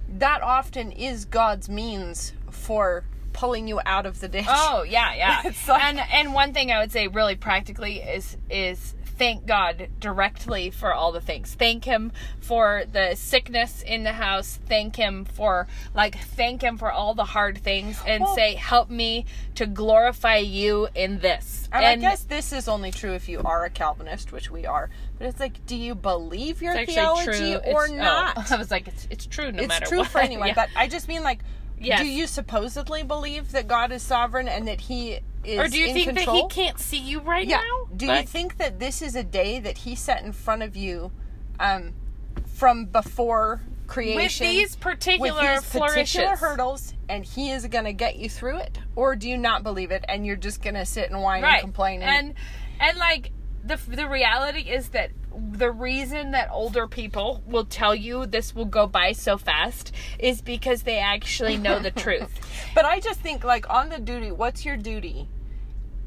[0.10, 4.46] that often is god's means for pulling you out of the ditch.
[4.50, 5.42] Oh yeah, yeah.
[5.68, 10.70] Like- and and one thing I would say really practically is is thank God directly
[10.70, 11.54] for all the things.
[11.56, 14.60] Thank him for the sickness in the house.
[14.68, 18.90] Thank him for like thank him for all the hard things and Well- say help
[18.90, 19.26] me
[19.56, 21.68] to glorify you in this.
[21.72, 24.90] And, I guess this is only true if you are a Calvinist, which we are.
[25.18, 27.26] But it's like, do you believe your theology
[27.56, 27.96] true or It's- oh,
[28.36, 28.52] not?
[28.52, 30.08] I was like it's it's true no it's matter true what.
[30.08, 30.48] for anyone.
[30.48, 30.54] Yeah.
[30.54, 31.40] But I just mean like,
[31.80, 32.00] Yes.
[32.02, 35.88] do you supposedly believe that God is sovereign and that He is or do you
[35.88, 36.48] in think control?
[36.48, 37.58] that he can't see you right Yeah.
[37.58, 37.96] now?
[37.96, 41.12] Do you think that this is a day that He set in front of you,
[41.60, 41.94] um,
[42.46, 44.18] from before creation?
[44.20, 48.30] with these particular with these flourishes particular hurdles, and he is going to get you
[48.30, 51.22] through it, or do you not believe it, and you're just going to sit and
[51.22, 52.02] whine and complain?
[52.02, 52.34] and
[52.80, 53.32] and like
[53.64, 55.12] the the reality is that
[55.52, 60.42] the reason that older people will tell you this will go by so fast is
[60.42, 62.40] because they actually know the truth.
[62.76, 65.28] but I just think, like, on the duty, what's your duty?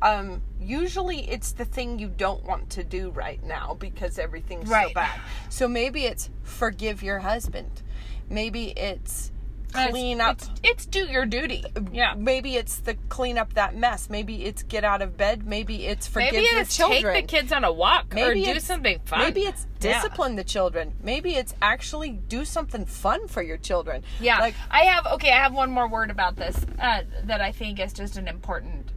[0.02, 4.72] Um, usually it's the thing you don't want to do right now because everything's so
[4.74, 4.94] Right.
[4.94, 5.20] bad.
[5.50, 7.82] So maybe it's forgive your husband.
[8.28, 9.30] Maybe it's
[9.70, 10.36] It's- clean up.
[10.40, 11.64] It's, it's do your duty.
[11.92, 12.14] Yeah.
[12.16, 14.08] Maybe it's the clean up that mess.
[14.10, 15.46] Maybe it's get out of bed.
[15.46, 17.14] Maybe it's forgive Maybe your it's children.
[17.14, 19.18] take the kids on a walk or do something fun.
[19.20, 20.00] Maybe it's Yeah.
[20.00, 20.94] discipline the children.
[21.02, 24.02] Maybe it's actually do something fun for your children.
[24.18, 25.30] Yeah, Like I have okay.
[25.30, 28.90] I have one more word about this uh, that I think is just an important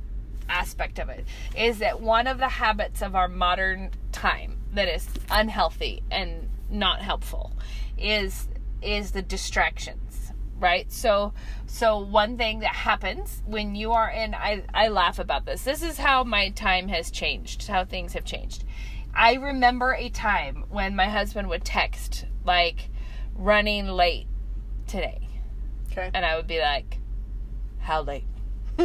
[0.54, 1.26] aspect of it.
[1.58, 7.02] Is that one of the habits of our modern time that is unhealthy and not
[7.02, 7.52] helpful
[7.98, 8.48] is
[8.82, 10.92] is the distractions, right?
[10.92, 11.34] So
[11.66, 15.64] so one thing that happens when you are in I I laugh about this.
[15.64, 17.68] This is how my time has changed.
[17.68, 18.64] How things have changed.
[19.16, 22.90] I remember a time when my husband would text like
[23.36, 24.28] running late
[24.88, 25.28] today
[25.92, 26.10] okay.
[26.14, 27.00] and I would be like,
[27.80, 28.26] "How late?"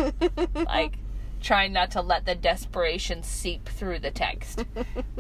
[0.54, 0.98] like
[1.40, 4.64] trying not to let the desperation seep through the text.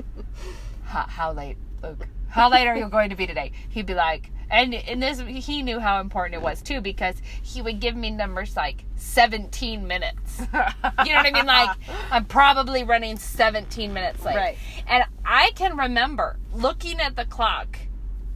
[0.84, 2.08] how, how late, Luke?
[2.28, 3.52] How late are you going to be today?
[3.70, 7.60] He'd be like, and and this he knew how important it was too because he
[7.60, 10.40] would give me numbers like 17 minutes.
[10.40, 11.46] You know what I mean?
[11.46, 11.76] Like
[12.10, 14.36] I'm probably running 17 minutes late.
[14.36, 14.58] Right.
[14.86, 17.78] And I can remember looking at the clock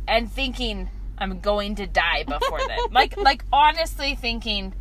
[0.07, 2.79] and thinking I'm going to die before then.
[2.91, 4.75] like like honestly thinking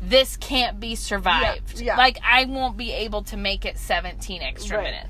[0.00, 1.78] this can't be survived.
[1.80, 1.96] Yeah, yeah.
[1.96, 4.84] Like I won't be able to make it 17 extra Right.
[4.84, 5.08] minutes.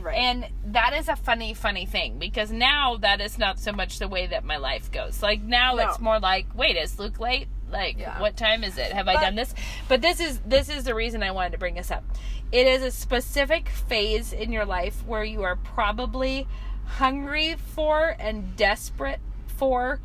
[0.00, 0.14] Right.
[0.16, 4.08] And that is a funny, funny thing because now that is not so much the
[4.08, 5.22] way that my life goes.
[5.22, 5.88] Like now No.
[5.88, 7.48] it's more like, wait, is Luke late?
[7.70, 8.20] Like, Yeah.
[8.20, 8.92] what time is it?
[8.92, 9.52] Have I done this?
[9.88, 12.04] But this is this is the reason I wanted to bring this up.
[12.52, 16.46] It is a specific phase in your life where you are probably
[16.84, 19.18] hungry for and desperate
[19.48, 19.98] for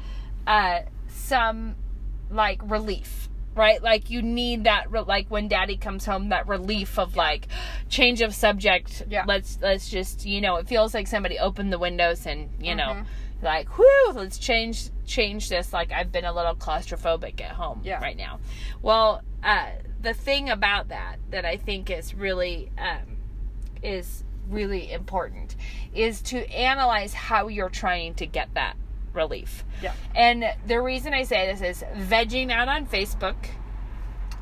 [0.48, 1.76] uh, some
[2.32, 6.98] like relief right like you need that re- like when daddy comes home that relief
[6.98, 7.48] of like
[7.90, 9.26] change of subject Yeah.
[9.28, 12.94] let's let's just you know it feels like somebody opened the windows and you know
[12.94, 13.46] Mm-hmm.
[13.46, 18.00] like whoo let's change change this like i've been a little claustrophobic at home Yeah.
[18.00, 18.40] right now
[18.82, 19.68] well uh
[20.02, 23.18] the thing about that that i think is really um
[23.84, 25.56] is really important
[25.94, 28.76] is to analyze how you're trying to get that
[29.14, 29.94] relief Yeah.
[30.16, 33.36] and the reason I say this is vegging out on Facebook,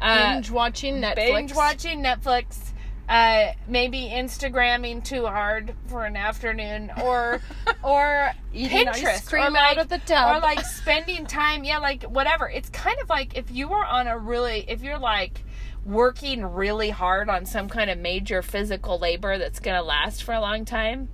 [0.01, 1.15] uh, binge watching Netflix.
[1.15, 2.71] binge watching Netflix,
[3.09, 7.41] uh, maybe Instagramming too hard for an afternoon, or
[7.83, 10.35] or Eating Pinterest, ice cream or out like, of the tub.
[10.37, 12.47] or like spending time, yeah, like whatever.
[12.49, 15.43] It's kind of like if you were on a really, if you're like
[15.85, 20.39] working really hard on some kind of major physical labor that's gonna last for a
[20.41, 21.09] long time.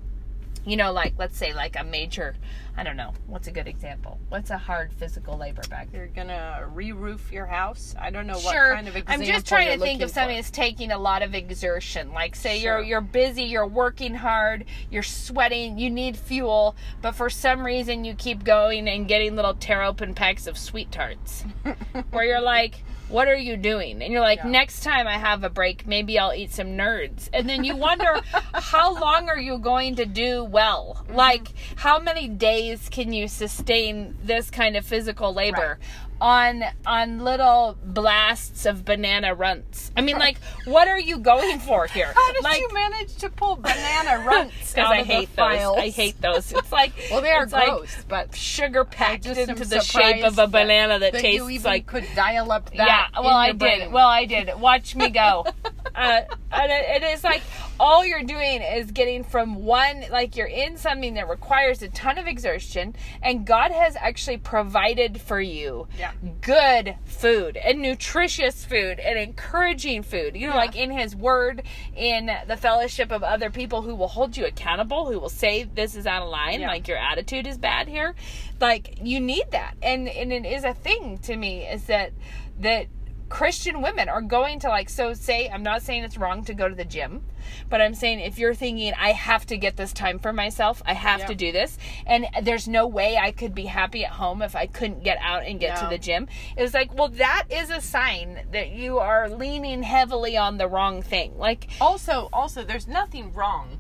[0.66, 2.36] You know, like let's say like a major,
[2.76, 4.20] I don't know, what's a good example?
[4.30, 7.94] What's a hard physical labor back You're gonna re-roof your house.
[8.00, 8.74] I don't know what sure.
[8.74, 10.42] kind of example I'm just trying to think of something for.
[10.42, 12.12] that's taking a lot of exertion.
[12.14, 12.80] Like say Sure.
[12.80, 18.04] you're you're busy, you're working hard, you're sweating, you need fuel, but for some reason
[18.04, 21.44] you keep going and getting little tear open packs of sweet tarts.
[22.12, 24.02] where you're like what are you doing?
[24.02, 24.50] And you're like, Yeah.
[24.50, 27.30] next time I have a break, maybe I'll eat some nerds.
[27.34, 28.20] And then you wonder,
[28.54, 31.04] how long are you going to do well?
[31.04, 31.16] Mm-hmm.
[31.16, 35.80] Like, how many days can you sustain this kind of physical labor?
[36.22, 39.92] On on little blasts of banana runts.
[39.98, 42.12] I mean, like, what are you going for here?
[42.16, 45.36] How did like, you manage to pull banana runts out I of hate the those.
[45.36, 45.78] files?
[45.78, 46.52] I hate those.
[46.54, 50.40] It's like Well, they are it's like gross, but sugar packed into the shape of
[50.40, 53.10] a banana that, that tastes you even like could dial up that.
[53.14, 53.60] yeah, well, I did.
[53.60, 53.92] brain.
[53.92, 54.58] Well, I did.
[54.60, 55.46] Watch me go.
[55.96, 57.42] uh, and it, it is like
[57.80, 62.18] all you're doing is getting from one like you're in something that requires a ton
[62.18, 66.12] of exertion and god has actually provided for you Yeah.
[66.42, 70.60] good food and nutritious food and encouraging food you know Yeah.
[70.60, 71.64] like in his word
[71.96, 75.96] in the fellowship of other people who will hold you accountable who will say this
[75.96, 76.68] is out of line Yeah.
[76.68, 78.16] like your attitude is bad here
[78.62, 82.12] like you need that and and it is a thing to me is that
[82.60, 82.88] that
[83.28, 86.70] Christian women are going to like so say I'm not saying it's wrong to go
[86.70, 87.24] to the gym,
[87.70, 90.94] but I'm saying if you're thinking I have to get this time for myself, I
[90.94, 91.26] have Yeah.
[91.28, 94.68] to do this and there's no way I could be happy at home if I
[94.68, 96.28] couldn't get out and get to the gym.
[96.56, 100.68] It was like, well that is a sign that you are leaning heavily on the
[100.68, 101.38] wrong thing.
[101.38, 103.80] Like also also there's nothing wrong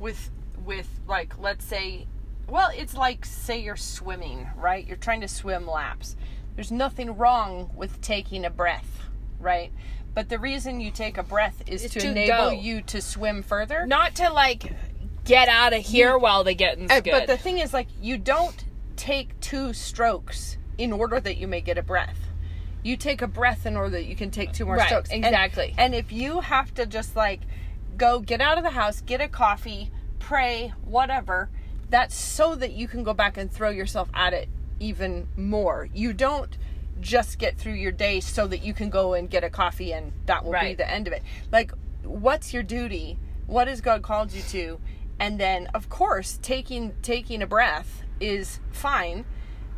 [0.00, 0.30] with
[0.64, 2.06] with like let's say
[2.48, 6.16] well it's like say you're swimming right you're trying to swim laps
[6.60, 9.06] there's nothing wrong with taking a breath
[9.38, 9.72] right
[10.12, 12.50] but the reason you take a breath is Is to, to enable go.
[12.50, 14.74] you to swim further not to like
[15.24, 17.12] get out of here while the getting's Uh, good.
[17.12, 18.62] but the thing is like you don't
[18.96, 22.18] take two strokes in order that you may get a breath
[22.82, 25.24] you take a breath in order that you can take two more Right, strokes And-
[25.24, 25.74] exactly.
[25.78, 27.40] and if you have to just like
[27.96, 31.48] go get out of the house get a coffee pray whatever
[31.88, 35.88] that's so that you can go back and throw yourself at it even more.
[35.94, 36.56] You don't
[37.00, 40.12] just get through your day so that you can go and get a coffee and
[40.26, 41.22] that will be the end of it.
[41.52, 43.18] Like what's your duty?
[43.46, 44.80] What has god called you to?
[45.18, 49.24] And then of course taking taking a breath is fine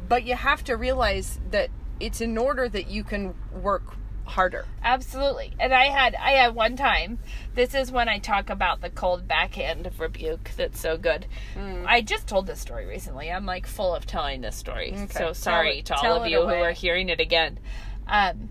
[0.08, 3.94] but you have to realize that it's in order that you can work
[4.32, 5.52] harder Absolutely.
[5.58, 7.18] And I had I had one time.
[7.54, 11.26] This is when I talk about the cold backhand of rebuke that's so good.
[11.54, 11.86] Mm.
[11.86, 13.30] I just told this story recently.
[13.30, 14.92] I'm like full of telling this story.
[14.92, 15.06] Okay.
[15.18, 17.58] So sorry it- to all of you who are hearing it again.
[18.06, 18.50] Um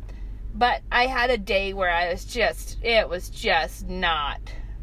[0.53, 4.39] but I had a day where I was just it was just not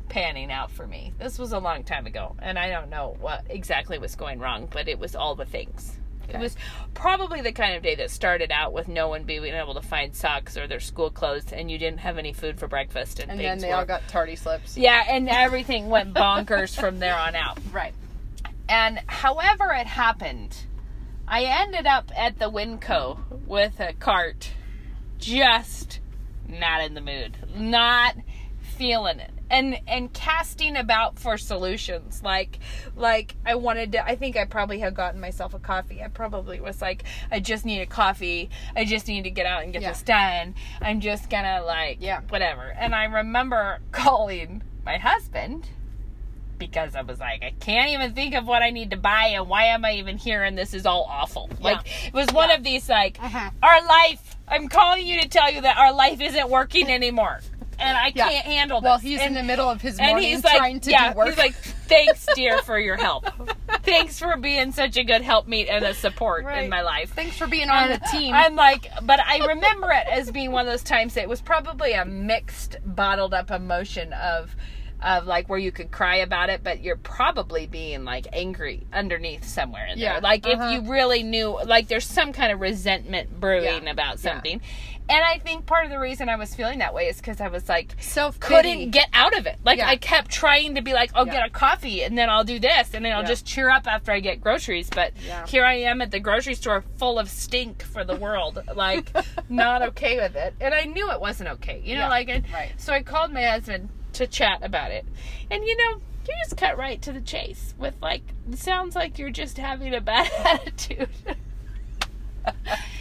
[0.08, 1.12] panning out for me.
[1.18, 4.68] This was a long time ago and I don't know what exactly was going wrong,
[4.70, 5.98] but it was all the things.
[6.28, 6.56] It was
[6.94, 10.14] probably the kind of day that started out with no one being able to find
[10.14, 13.40] socks or their school clothes, and you didn't have any food for breakfast, and, and
[13.40, 17.34] then they were- all got tardy slips yeah, and everything went bonkers from there on
[17.34, 17.58] out.
[17.72, 17.94] right
[18.68, 20.56] And however it happened,
[21.26, 24.50] I ended up at the Winco with a cart,
[25.18, 26.00] just
[26.46, 28.14] not in the mood, not
[28.60, 29.30] feeling it.
[29.50, 32.22] And and casting about for solutions.
[32.22, 32.58] Like
[32.96, 36.02] like I wanted to I think I probably had gotten myself a coffee.
[36.02, 38.50] I probably was like, I just need a coffee.
[38.76, 39.90] I just need to get out and get Yeah.
[39.90, 40.54] this done.
[40.82, 42.20] I'm just gonna like Yeah.
[42.28, 42.62] whatever.
[42.78, 45.66] And I remember calling my husband
[46.58, 49.48] because I was like, I can't even think of what I need to buy and
[49.48, 51.48] why am I even here and this is all awful.
[51.60, 52.56] Like it was one Yeah.
[52.56, 53.50] of these like Uh-huh.
[53.62, 57.40] our life I'm calling you to tell you that our life isn't working anymore.
[57.80, 58.28] And I Yeah.
[58.28, 58.88] can't handle this.
[58.88, 61.12] well he's and, in the middle of his and morning he's like, trying to yeah,
[61.12, 63.26] do work he's like, thanks, dear, for your help.
[63.82, 67.12] thanks for being such a good helpmeet and a support in my life.
[67.14, 70.66] thanks for being on the team I'm like, but I remember it as being one
[70.66, 74.54] of those times that it was probably a mixed, bottled up emotion of,
[75.02, 79.44] of like where you could cry about it, but you're probably being like angry underneath
[79.44, 80.20] somewhere in Yeah, there.
[80.22, 80.64] Like uh-huh.
[80.64, 84.32] if you really knew, like there's some kind of resentment brewing Yeah, about yeah.
[84.32, 84.60] something.
[85.10, 87.48] And I think part of the reason I was feeling that way is because I
[87.48, 89.56] was like, self couldn't get out of it.
[89.64, 89.88] Like Yeah.
[89.88, 91.32] I kept trying to be like, I'll Yeah.
[91.34, 93.28] get a coffee and then I'll do this and then I'll Yeah.
[93.28, 94.90] just cheer up after I get groceries.
[94.90, 95.46] But Yeah.
[95.46, 99.10] here I am at the grocery store full of stink for the world, like
[99.48, 100.54] not okay with it.
[100.60, 101.80] And I knew it wasn't okay.
[101.84, 102.08] You know, Yeah.
[102.08, 102.72] like and Right.
[102.76, 105.04] so I called my husband to chat about it.
[105.50, 108.22] And you know, you just cut right to the chase with like
[108.54, 111.08] sounds like you're just having a bad attitude.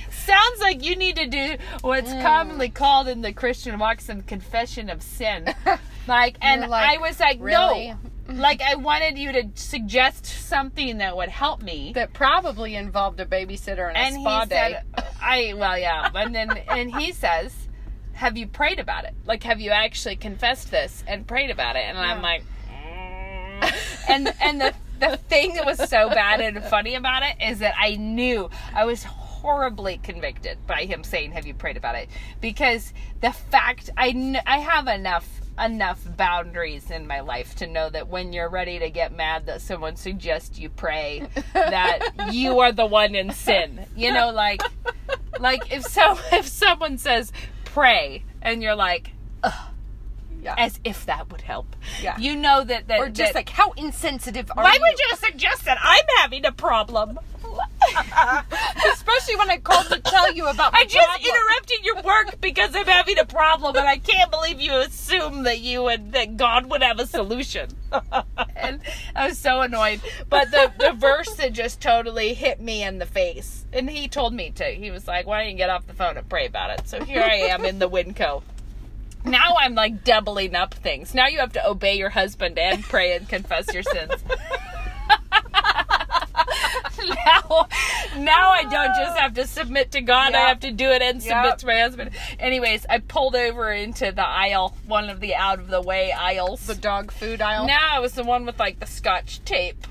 [0.09, 2.21] Sounds like you need to do what's Mm.
[2.21, 5.53] commonly called in the Christian walk some confession of sin.
[6.07, 7.89] Like, and like, I was like, really?
[7.89, 8.33] no.
[8.33, 11.91] Like, I wanted you to suggest something that would help me.
[11.95, 16.09] that probably involved a babysitter and a and spa he day said, I, well, yeah.
[16.15, 17.53] And then, and he says,
[18.17, 19.13] have you prayed about it?
[19.25, 21.83] Like, have you actually confessed this and prayed about it?
[21.83, 24.09] And I'm like, mm.
[24.09, 27.75] and, and the, the thing that was so bad and funny about it is that
[27.79, 32.09] I knew I was horribly convicted by him saying, "Have you prayed about it?"
[32.41, 35.29] Because the fact I kn- I have enough
[35.63, 39.61] enough boundaries in my life to know that when you're ready to get mad that
[39.61, 41.99] someone suggests you pray that
[42.31, 43.85] you are the one in sin.
[43.95, 44.61] You know, like
[45.39, 47.31] like if so if someone says
[47.77, 49.11] pray and you're like
[50.41, 51.75] yeah as if that would help.
[52.01, 52.17] Yeah.
[52.17, 55.15] You know that that or just that- like how insensitive are why you would you
[55.17, 57.19] suggest that I'm having a problem?
[58.93, 61.21] Especially when I called to tell you about my I just problem.
[61.25, 65.59] interrupted your work because I'm having a problem, and I can't believe you assume that
[65.59, 67.69] you would that God would have a solution.
[68.55, 68.81] and
[69.15, 70.01] I was so annoyed.
[70.29, 74.33] But the the verse that just totally hit me in the face, and he told
[74.33, 74.65] me to.
[74.65, 77.03] He was like, "Why don't you get off the phone and pray about it?" So
[77.03, 78.43] here I am in the Winco.
[79.25, 81.13] Now I'm like doubling up things.
[81.13, 84.23] Now you have to obey your husband and pray and confess your sins.
[87.09, 87.67] Now,
[88.17, 90.33] now I don't just have to submit to God.
[90.33, 91.57] I have to do it and submit Yep.
[91.59, 92.11] to my husband.
[92.39, 96.65] Anyways, I pulled over into the aisle, one of the out of the way aisles.
[96.67, 97.67] the dog food aisle.
[97.67, 99.85] now it was the one with like the scotch tape.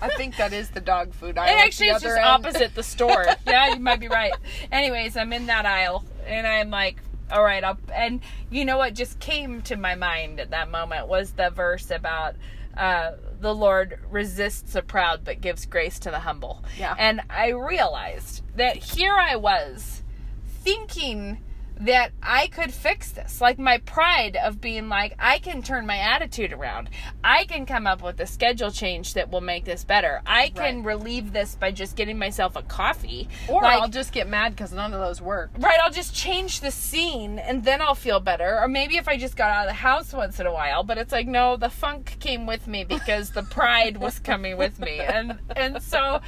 [0.00, 1.48] I think that is the dog food aisle.
[1.48, 2.24] And actually, it's just end.
[2.24, 3.26] opposite the store.
[3.46, 4.32] yeah, you might be right.
[4.72, 6.96] Anyways, I'm in that aisle, and I'm like,
[7.30, 7.78] all right, I'll.
[7.94, 8.20] And
[8.50, 12.34] you know what just came to my mind at that moment was the verse about
[12.76, 13.12] uh,
[13.44, 16.64] the Lord resists the proud but gives grace to the humble.
[16.78, 16.94] Yeah.
[16.98, 20.02] And I realized that here I was
[20.48, 21.42] thinking
[21.80, 23.40] that I could fix this.
[23.40, 26.88] Like my pride of being like, I can turn my attitude around.
[27.22, 30.22] I can come up with a schedule change that will make this better.
[30.24, 30.94] I can Right.
[30.96, 33.28] relieve this by just getting myself a coffee.
[33.48, 35.50] Or like, I'll just get mad because none of those work.
[35.58, 38.58] Right, I'll just change the scene and then I'll feel better.
[38.60, 40.84] Or maybe if I just got out of the house once in a while.
[40.84, 44.78] But it's like, no, the funk came with me because the pride was coming with
[44.78, 45.00] me.
[45.00, 46.20] And and so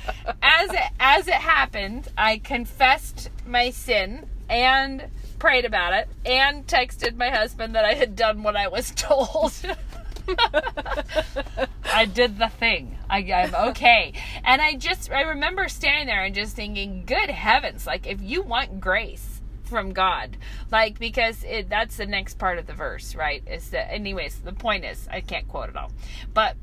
[0.43, 5.05] as it as it happened, I confessed my sin and
[5.39, 9.53] prayed about it and texted my husband that I had done what I was told.
[11.85, 12.99] I did the thing.
[13.09, 14.13] I, I'm okay.
[14.45, 18.43] And I just, I remember standing there and just thinking, good heavens, like if you
[18.43, 20.37] want grace from God,
[20.71, 23.43] like because it, that's the next part of the verse, right?
[23.47, 25.93] Is that, anyways, the point is, I can't quote it all,
[26.35, 26.57] but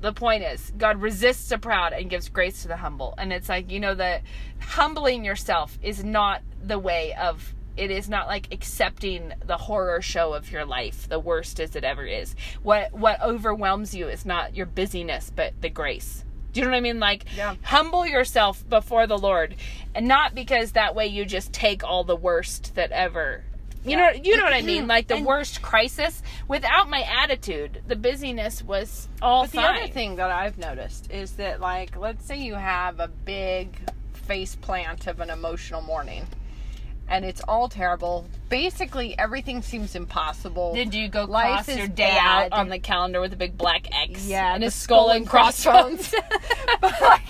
[0.00, 3.14] the point is, God resists the proud and gives grace to the humble.
[3.18, 4.20] And it's like, you know, the
[4.60, 10.34] humbling yourself is not the way of it is not like accepting the horror show
[10.34, 12.34] of your life, the worst as it ever is.
[12.62, 16.24] What what overwhelms you is not your busyness, but the grace.
[16.52, 16.98] Do you know what I mean?
[17.00, 17.54] Like Yeah.
[17.62, 19.54] humble yourself before the Lord,
[19.94, 23.44] and not because that way you just take all the worst that ever.
[23.82, 24.86] You know, you know what I mean.
[24.86, 26.22] Like the And- worst crisis.
[26.48, 31.32] Without my attitude, the busyness was all But the other thing that I've noticed is
[31.36, 33.74] that, like, let's say you have a big
[34.12, 36.26] face plant of an emotional morning,
[37.10, 38.24] and it's all terrible.
[38.48, 40.74] Basically, everything seems impossible.
[40.74, 42.52] Did you go Life cross your day bad.
[42.52, 44.26] out on the calendar with a big black X?
[44.26, 46.14] Yeah, and a skull, and crossbones.
[46.80, 47.22] but, like,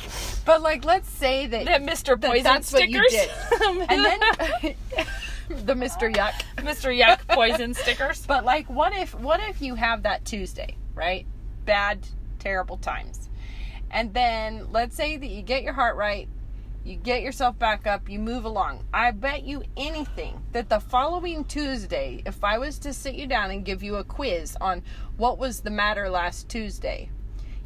[0.45, 2.21] but like, let's say that, the Mr.
[2.21, 3.11] that Poison you stickers.
[3.11, 3.31] did,
[3.91, 4.75] and then
[5.65, 6.15] the Mr.
[6.15, 6.35] Yuck.
[6.59, 6.97] Mr.
[6.97, 8.25] Yuck poison stickers.
[8.27, 11.27] But like, what if what if you have that Tuesday, right?
[11.65, 12.07] Bad,
[12.39, 13.31] terrible times,
[13.91, 16.29] and then let's say that you get your heart right,
[16.85, 18.85] you get yourself back up, you move along.
[18.93, 23.51] I bet you anything that the following Tuesday, if I was to sit you down
[23.51, 24.83] and give you a quiz on
[25.17, 27.11] what was the matter last Tuesday,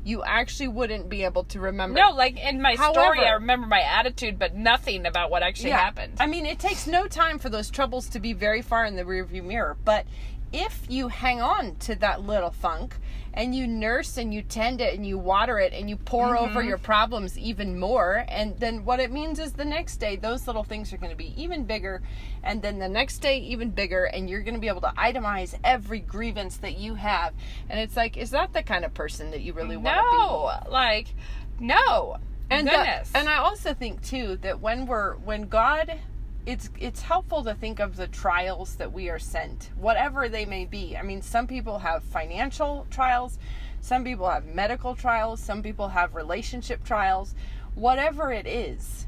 [0.04, 1.98] you actually wouldn't be able to remember.
[1.98, 6.14] No, like in my story, I remember my attitude, but nothing about what actually happened.
[6.20, 9.04] I mean, it takes no time for those troubles to be very far in the
[9.04, 9.76] rearview mirror.
[9.84, 10.06] But
[10.54, 12.96] if you hang on to that little funk
[13.36, 16.60] and you nurse and you tend it and you water it and you pour over
[16.60, 16.68] Mm-hmm.
[16.68, 20.62] your problems even more, and then what it means is the next day, those little
[20.62, 22.00] things are going to be even bigger.
[22.44, 24.04] And then the next day, even bigger.
[24.04, 27.32] And you're going to be able to itemize every grievance that you have.
[27.68, 30.16] And it's like, is that the kind of person that you really want to be?
[30.16, 31.08] no, like
[31.58, 32.18] no.
[32.50, 35.98] and the- and I also think too that when we're when God
[36.46, 40.64] it's it's helpful to think of the trials that we are sent, whatever they may
[40.64, 40.96] be.
[40.96, 43.38] I mean, some people have financial trials,
[43.80, 47.34] some people have medical trials, some people have relationship trials.
[47.74, 49.06] Whatever it is,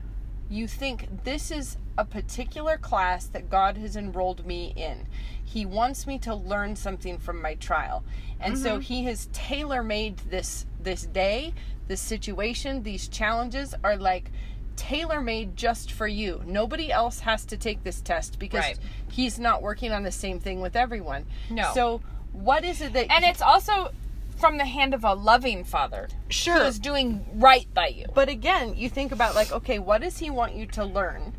[0.48, 5.06] you think this is a particular class that God has enrolled me in.
[5.42, 8.04] He wants me to learn something from my trial.
[8.40, 8.80] And so mm-hmm.
[8.80, 11.54] he has tailor-made this this day,
[11.88, 14.30] this situation, these challenges are like
[14.76, 16.42] tailor-made just for you.
[16.46, 18.78] Nobody else has to take this test because Right.
[19.10, 21.26] he's not working on the same thing with everyone.
[21.50, 21.70] No.
[21.74, 22.00] So
[22.32, 23.90] what is it that and it's also
[24.36, 26.56] from the hand of a loving father Sure.
[26.56, 28.04] who is doing right by you.
[28.14, 31.32] But again, you think about like, okay, what does he want you to learn?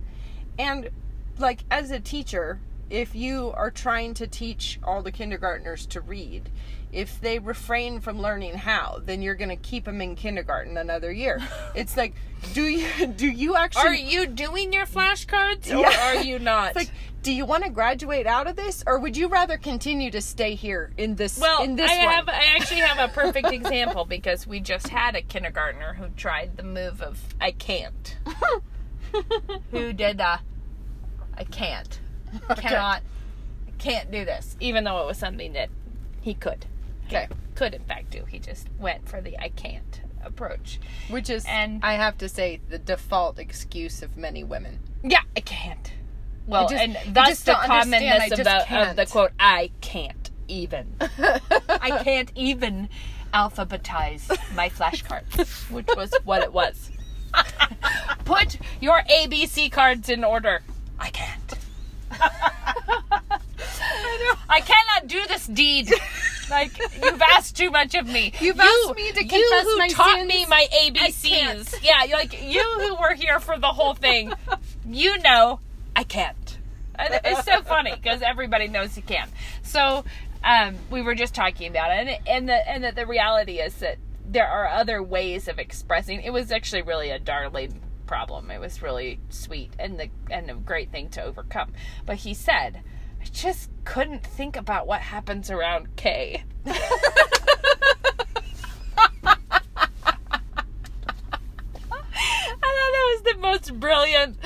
[0.58, 0.90] And
[1.38, 2.60] like as a teacher,
[2.90, 6.50] if you are trying to teach all the kindergartners to read,
[6.92, 11.12] if they refrain from learning how, then you're going to keep them in kindergarten another
[11.12, 11.40] year.
[11.76, 12.14] It's like,
[12.54, 16.08] do you do you actually Are you doing your flashcards or Yeah.
[16.18, 16.68] are you not?
[16.70, 16.92] It's like,
[17.24, 20.56] do you want to graduate out of this, or would you rather continue to stay
[20.56, 21.38] here in this?
[21.38, 22.14] well, in this I one?
[22.16, 26.56] have I actually have a perfect example because we just had a kindergartner who tried
[26.58, 28.16] the move of I can't.
[29.72, 30.38] who did uh
[31.36, 32.00] I can't.
[32.58, 33.02] Cannot
[33.78, 34.56] can't do this.
[34.60, 35.70] Even though it was something that
[36.22, 36.66] he could.
[37.08, 37.28] Okay.
[37.56, 38.24] Could in fact do.
[38.28, 40.80] He just went for the I can't approach.
[41.10, 44.80] Which is, And- I have to say, the default excuse of many women.
[45.04, 45.92] Yeah, I can't.
[46.46, 50.96] Well, just- and I just the commonness of the, of the quote, I can't even.
[51.00, 52.90] I can't even
[53.34, 56.92] alphabetize my flashcards, which was what it was.
[58.26, 60.62] Put your ABC cards in order.
[61.00, 61.54] I can't.
[64.50, 65.92] I cannot do this deed.
[66.50, 68.32] Like you've asked too much of me.
[68.40, 70.28] You've You- asked me to you confess who my taught sins.
[70.30, 70.66] me my.
[70.86, 71.84] ABCs.
[71.84, 74.32] Yeah, like you who were here for the whole thing.
[74.88, 75.60] You know,
[75.96, 76.58] I can't.
[77.00, 79.28] It's so funny because everybody knows you can.
[79.64, 80.06] So
[80.44, 83.76] um, we were just talking about it, and and the and that the reality is
[83.76, 86.22] that there are other ways of expressing.
[86.22, 88.50] It was actually really a darling problem.
[88.50, 91.74] It was really sweet and the and a great thing to overcome.
[92.06, 92.82] But he said,
[93.22, 96.44] I just couldn't think about what happens around K.
[96.66, 96.74] I
[102.60, 104.38] thought that was the most brilliant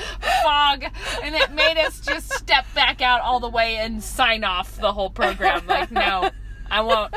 [0.42, 0.84] fog,
[1.22, 4.92] and it made us just step back out all the way and sign off the
[4.92, 5.66] whole program.
[5.66, 6.30] Like, no,
[6.70, 7.14] I won't.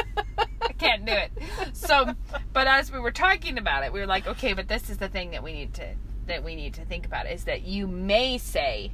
[0.62, 1.32] I can't do it.
[1.74, 2.14] So,
[2.54, 5.10] but as we were talking about it, we were like, okay, but this is the
[5.10, 5.96] thing that we need to
[6.28, 8.92] that we need to think about is that you may say,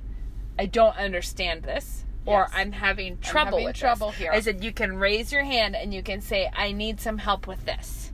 [0.58, 2.06] I don't understand this.
[2.24, 2.52] Or Yes.
[2.54, 4.18] I'm having trouble having with trouble this.
[4.20, 4.32] here.
[4.32, 7.48] I said you can raise your hand and you can say I need some help
[7.48, 8.12] with this.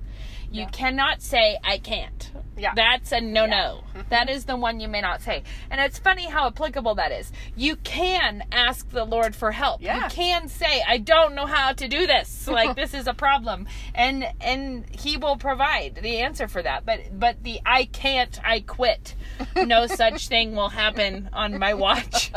[0.50, 2.32] You cannot say I can't.
[2.58, 2.74] Yeah.
[2.76, 3.84] That's a no no.
[4.10, 5.44] That is the one you may not say.
[5.70, 7.32] And it's funny how applicable that is.
[7.56, 9.82] You can ask the Lord for help.
[9.82, 10.04] Yeah.
[10.04, 12.48] You can say, I don't know how to do this.
[12.48, 13.68] Like this is a problem.
[13.96, 16.86] And and he will provide the answer for that.
[16.86, 19.16] But but the I can't, I quit.
[19.56, 22.32] No such thing will happen on my watch.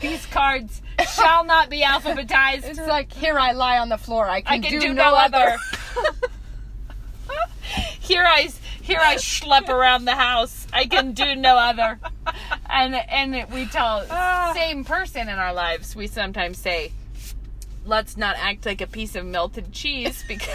[0.00, 0.82] These cards
[1.14, 2.64] shall not be alphabetized.
[2.64, 4.28] It's like here I lie on the floor.
[4.28, 5.56] I can, I can do, do, no, no other.
[5.96, 6.28] other.
[8.00, 8.48] here I
[8.82, 10.66] here I schlep around the house.
[10.72, 12.00] I can do no other.
[12.68, 14.52] And and we tell ah.
[14.54, 15.94] same person in our lives.
[15.94, 16.92] We sometimes say,
[17.86, 20.48] "Let's not act like a piece of melted cheese," because.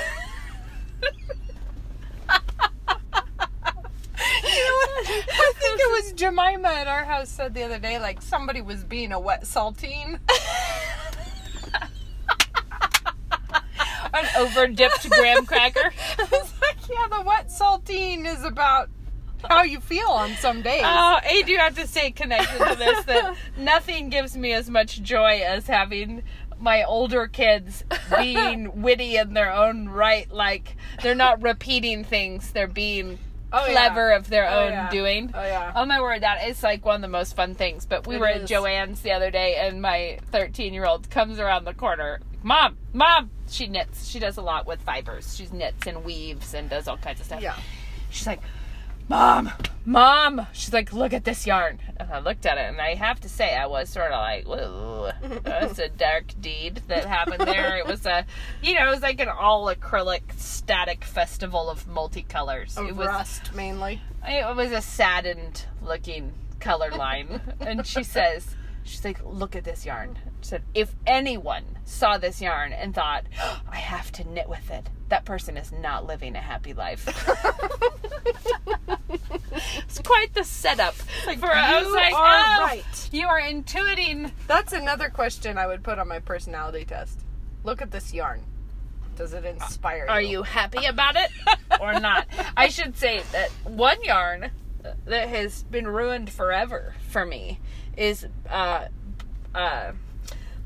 [4.20, 8.84] I think it was Jemima at our house said the other day, like somebody was
[8.84, 10.20] being a wet saltine.
[14.14, 15.92] An over dipped graham cracker.
[16.20, 18.90] it's like, yeah, the wet saltine is about
[19.48, 20.82] how you feel on some days.
[20.84, 25.02] Oh, I do have to say, connected to this, that nothing gives me as much
[25.02, 26.24] joy as having
[26.60, 27.84] my older kids
[28.18, 30.32] being witty in their own right.
[30.32, 33.20] Like, they're not repeating things, they're being
[33.54, 33.72] Oh, yeah.
[33.72, 34.90] clever of their Oh, own yeah.
[34.90, 35.32] doing.
[35.34, 35.72] Oh, yeah.
[35.74, 37.86] Oh my word, that is like one of the most fun things.
[37.86, 38.42] But we It were at.
[38.42, 42.20] Joann's the other day, and my 13 year old comes around the corner.
[42.44, 44.08] Mom, mom, she knits.
[44.08, 45.36] She does a lot with fibers.
[45.36, 47.42] She knits and weaves and does all kinds of stuff.
[47.42, 47.56] Yeah.
[48.10, 48.42] She's like,
[49.10, 49.52] Mom,
[49.86, 50.48] Mom.
[50.52, 51.80] She's like, look at this yarn.
[51.98, 54.46] And I looked at it, and I have to say, I was sort of like,
[54.46, 55.12] whoa,
[55.44, 57.78] that's a dark deed that happened there.
[57.78, 58.26] It was a,
[58.62, 62.78] you know, it was like an all acrylic static festival of multicolors.
[62.78, 64.02] Of it was rust mainly.
[64.26, 67.42] it was a saddened looking color line.
[67.62, 68.57] and she says,
[68.88, 70.18] she's like, look at this yarn.
[70.42, 74.70] She said, if anyone saw this yarn and thought, "Oh, I have to knit with
[74.72, 77.08] it, that person is not living a happy life.
[79.88, 80.94] it's quite the setup.
[80.94, 83.10] for, I was like, are oh, right.
[83.12, 84.32] You are intuiting.
[84.48, 87.20] That's another question I would put on my personality test.
[87.64, 88.44] Look at this yarn.
[89.16, 90.12] Does it inspire you?
[90.12, 91.32] Are you happy about it
[91.82, 92.28] or not?
[92.56, 94.52] I should say that one yarn
[95.06, 97.60] that has been ruined forever for me
[97.98, 98.86] is uh,
[99.54, 99.92] uh,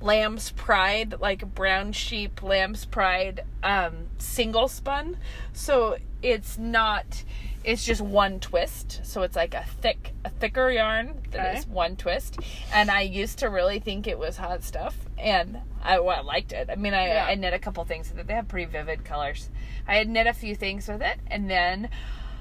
[0.01, 5.17] Lamb's Pride, like brown sheep Lamb's Pride, um, single spun.
[5.53, 7.23] So it's not.
[7.63, 11.71] It's just one twist, so it's like a thick, a thicker yarn that is Okay.
[11.71, 12.39] one twist.
[12.73, 16.53] And I used to really think it was hot stuff, and I, well, I liked
[16.53, 16.71] it.
[16.71, 17.25] I mean, I, Yeah.
[17.29, 18.25] I knit a couple things with it.
[18.25, 19.51] They have pretty vivid colors.
[19.87, 21.89] I had knit a few things with it, and then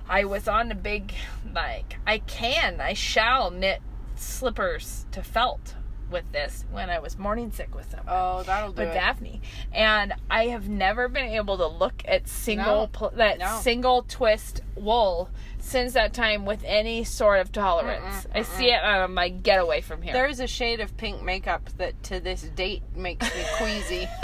[0.09, 1.13] I was on a big
[1.55, 3.83] like I can, I shall knit
[4.21, 5.75] slippers to felt
[6.11, 8.09] with this when I was morning sick with someone.
[8.09, 8.95] Oh, that'll do with it.
[8.95, 9.41] Daphne,
[9.73, 12.87] and I have never been able to look at single No.
[12.89, 13.61] pl- that No.
[13.63, 18.27] single twist wool since that time with any sort of tolerance.
[18.35, 20.13] I see it, and I'm like, get away from here.
[20.13, 24.09] There's a shade of pink makeup that to this date makes me queasy.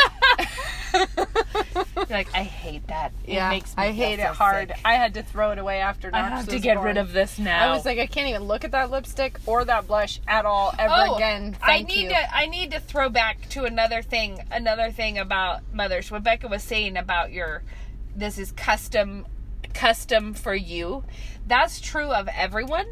[2.11, 3.13] like, I hate that.
[3.27, 4.69] yeah, it makes me I hate so it hard.
[4.69, 4.79] sick.
[4.85, 6.87] I had to throw it away after I have to get born.
[6.87, 7.73] rid of this now.
[7.73, 10.73] I was like, I can't even look at that lipstick or that blush at all
[10.79, 11.57] ever oh, again.
[11.63, 12.09] I need you.
[12.11, 16.11] to I need to throw back to another thing another thing about mothers.
[16.11, 17.63] What Becca was saying about your
[18.15, 19.27] this is custom
[19.75, 21.05] custom for you.
[21.47, 22.87] That's true of everyone.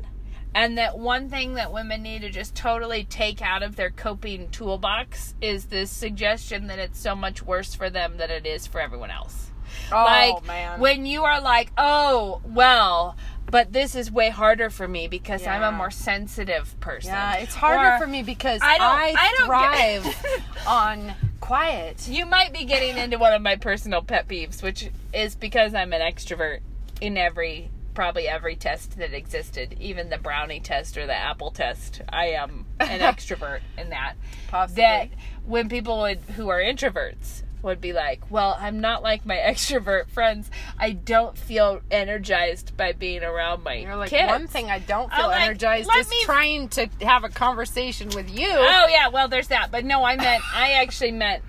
[0.55, 4.49] And that one thing that women need to just totally take out of their coping
[4.51, 8.81] toolbox is this suggestion that it's so much worse for them than it is for
[8.81, 9.51] everyone else.
[9.91, 13.17] oh like man, when you are like, "Oh, well,
[13.51, 17.55] but this is way harder for me because I'm a more sensitive person." yeah, it's
[17.55, 22.07] harder Or- for me because I I, don't- I don't thrive get- on quiet.
[22.09, 25.93] You might be getting into one of my personal pet peeves, which is because I'm
[25.93, 26.61] an extrovert
[27.01, 32.03] in every probably every test that existed, even the brownie test or the apple test.
[32.09, 34.15] I am an extrovert in that.
[34.49, 34.83] Possibly.
[34.83, 35.09] That
[35.47, 40.09] when people would who are introverts would be like, "Well, I'm not like my extrovert
[40.09, 40.51] friends.
[40.79, 45.11] I don't feel energized by being around my You're like kids." one thing I don't
[45.13, 48.49] I'm feel like, energized let is me- trying to have a conversation with you.
[48.51, 49.71] Oh yeah, well there's that.
[49.71, 51.43] But no, I meant I actually meant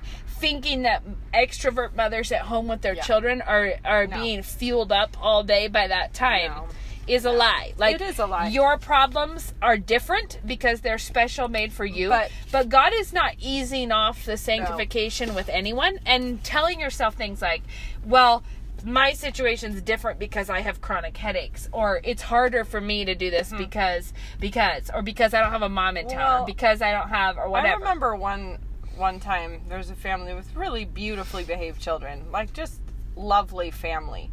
[0.46, 1.02] thinking that
[1.34, 3.02] extrovert mothers at home with their Yeah.
[3.02, 4.22] children are are No.
[4.22, 6.52] being fueled up all day by that time.
[6.52, 6.68] No.
[7.08, 7.74] Is a lie.
[7.78, 8.48] Like It is a lie.
[8.48, 12.10] Your problems are different because they're special made for you.
[12.10, 17.42] But- but God is not easing off the sanctification with anyone and telling yourself things
[17.44, 17.62] like,
[18.04, 18.44] well,
[18.84, 23.30] my situation's different because I have chronic headaches, or it's harder for me to do
[23.32, 26.34] this because because, or because I don't have a mom in town, Mm-hmm.
[26.38, 27.76] Well, because I don't have, or whatever.
[27.76, 28.60] I remember one
[28.98, 32.82] one time there was a family with really beautifully behaved children, like just
[33.16, 34.32] lovely family.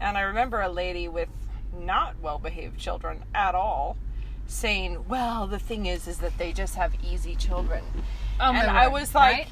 [0.00, 1.28] And I remember a lady with
[1.72, 3.96] not well behaved children at all
[4.46, 7.84] saying, "Well, the thing is is that they just have easy children."
[8.40, 9.48] Oh, and I was like, right?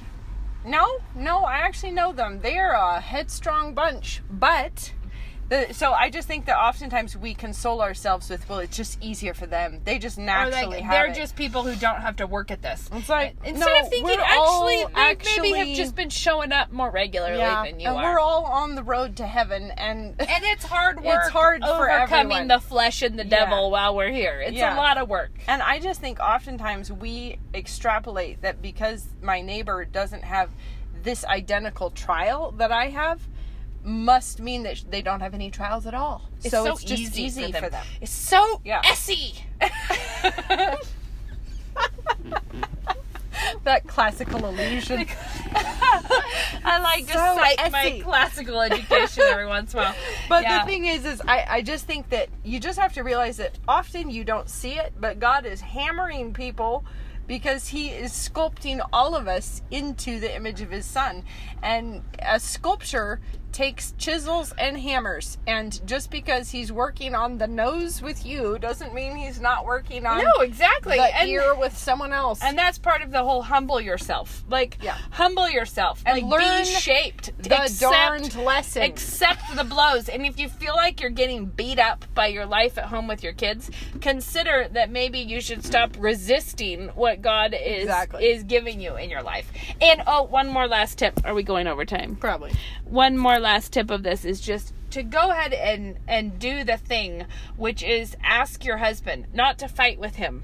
[0.64, 2.40] No, no, I actually know them.
[2.40, 4.22] They're a headstrong bunch.
[4.28, 4.92] But
[5.48, 9.32] the, so I just think that oftentimes we console ourselves with, well, it's just easier
[9.32, 9.80] for them.
[9.84, 11.14] They just naturally like have they're it.
[11.14, 12.90] just people who don't have to work at this.
[12.92, 16.72] It's like Instead no, of thinking, actually, all they maybe have just been showing up
[16.72, 18.02] more regularly yeah, than you and are.
[18.14, 21.20] we're all on the road to heaven, and and it's hard work.
[21.22, 23.44] It's hard for overcoming the flesh and the Yeah.
[23.46, 24.40] devil while we're here.
[24.40, 24.74] It's Yeah.
[24.74, 25.30] a lot of work.
[25.46, 30.50] And I just think oftentimes we extrapolate that because my neighbor doesn't have
[31.02, 33.20] this identical trial that I have,
[33.86, 36.28] must mean that they don't have any trials at all.
[36.42, 37.70] It's so, so it's just easy easy, for for them.
[37.72, 37.86] them.
[38.00, 38.82] It's so Yeah.
[38.84, 39.34] essy.
[43.64, 45.06] That classical illusion.
[46.64, 49.94] I like to So cite my classical education every once in a while.
[50.28, 50.60] But Yeah.
[50.64, 53.58] the thing is, is I, I just think that you just have to realize that
[53.68, 56.84] often you don't see it, but God is hammering people
[57.26, 61.22] because He is sculpting all of us into the image of His Son.
[61.62, 63.20] And a sculpture
[63.52, 65.38] takes chisels and hammers.
[65.46, 70.04] And just because He's working on the nose with you doesn't mean He's not working
[70.06, 70.96] on no, exactly.
[70.96, 72.40] the and, ear with someone else.
[72.42, 74.44] and that's part of the whole humble yourself.
[74.48, 74.96] Like, Yeah.
[75.10, 76.02] humble yourself.
[76.04, 77.30] And like, learn be shaped.
[77.42, 78.82] the Accept- darned lesson.
[78.82, 82.76] accept the blows and if you feel like you're getting beat up by your life
[82.78, 83.70] at home with your kids
[84.00, 88.24] consider that maybe you should stop resisting what god is Exactly.
[88.26, 91.66] is giving you in your life and oh one more last tip are we going
[91.66, 92.52] over time Probably.
[92.84, 96.76] one more last tip of this is just to go ahead and and do the
[96.76, 97.26] thing
[97.56, 100.42] which is ask your husband not to fight with him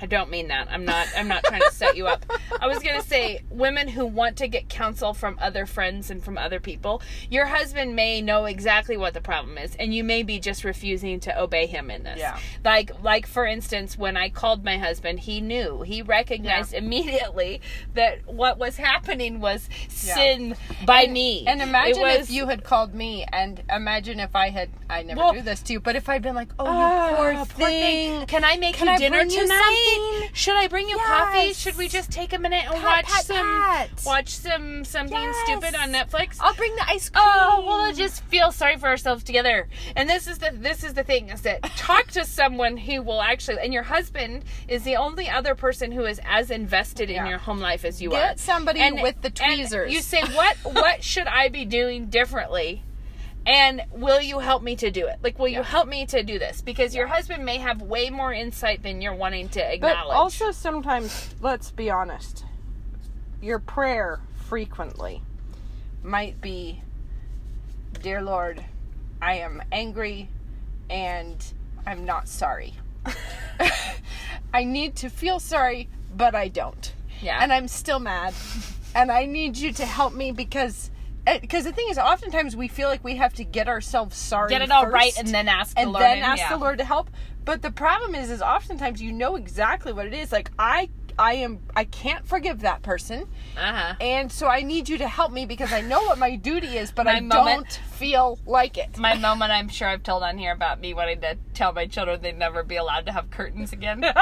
[0.00, 0.68] I don't mean that.
[0.70, 2.24] I'm not I'm not trying to set you up.
[2.60, 6.22] I was going to say women who want to get counsel from other friends and
[6.22, 7.02] from other people.
[7.30, 11.20] Your husband may know exactly what the problem is and you may be just refusing
[11.20, 12.18] to obey him in this.
[12.18, 12.38] Yeah.
[12.64, 15.82] Like like for instance when I called my husband, he knew.
[15.82, 17.60] He recognized immediately
[17.94, 21.46] that what was happening was sin by and, me.
[21.46, 24.68] And imagine was- if you had called me, and imagine if I had.
[24.88, 27.16] I never Well- do this to you, but if I'd been like, "Oh, Ah, you
[27.16, 28.26] poor, poor thing.
[28.26, 29.85] Can I make Can you I dinner tonight?
[29.94, 30.30] Something?
[30.34, 31.52] Should I bring you coffee?
[31.52, 33.90] Should we just take a minute and Pat, watch pat, some pat.
[34.04, 35.36] watch some something Yes.
[35.44, 36.36] stupid on Netflix?
[36.40, 39.68] I'll bring the ice oh, cream." Oh, well, just feel sorry for ourselves together.
[39.94, 43.22] And this is the this is the thing is that talk to someone who will
[43.22, 43.58] actually.
[43.62, 47.60] And your husband is the only other person who is as invested in your home
[47.60, 48.38] life as you Get are.
[48.38, 49.92] somebody with the and tweezers.
[49.92, 52.82] you say what what should I be doing differently?
[53.46, 55.18] And will you help me to do it?
[55.22, 56.62] Like, will you help me to do this?
[56.62, 60.08] Because your husband may have way more insight than you're wanting to acknowledge.
[60.08, 62.44] But also sometimes, let's be honest,
[63.40, 65.22] your prayer frequently
[66.02, 66.82] might be,
[68.02, 68.64] Dear Lord,
[69.22, 70.28] I am angry
[70.90, 71.36] and
[71.86, 72.74] I'm not sorry.
[74.52, 76.92] I need to feel sorry, but I don't.
[77.20, 77.38] Yeah.
[77.40, 78.34] And I'm still mad.
[78.94, 80.90] And I need you to help me because
[81.40, 84.62] because the thing is oftentimes we feel like we have to get ourselves sorry get
[84.62, 86.02] it all first right and then ask the and Lord.
[86.02, 86.50] then in, ask yeah.
[86.50, 87.10] the Lord to help.
[87.44, 90.32] But the problem is, is oftentimes you know exactly what it is.
[90.32, 93.94] Like I, I am, I can't forgive that person, Uh-huh.
[94.00, 96.90] and so I need you to help me because I know what my duty is,
[96.92, 97.30] but I moment.
[97.30, 98.98] don't feel like it.
[98.98, 102.20] My moment, I'm sure I've told on here about me wanting to tell my children
[102.20, 104.04] they'd never be allowed to have curtains again.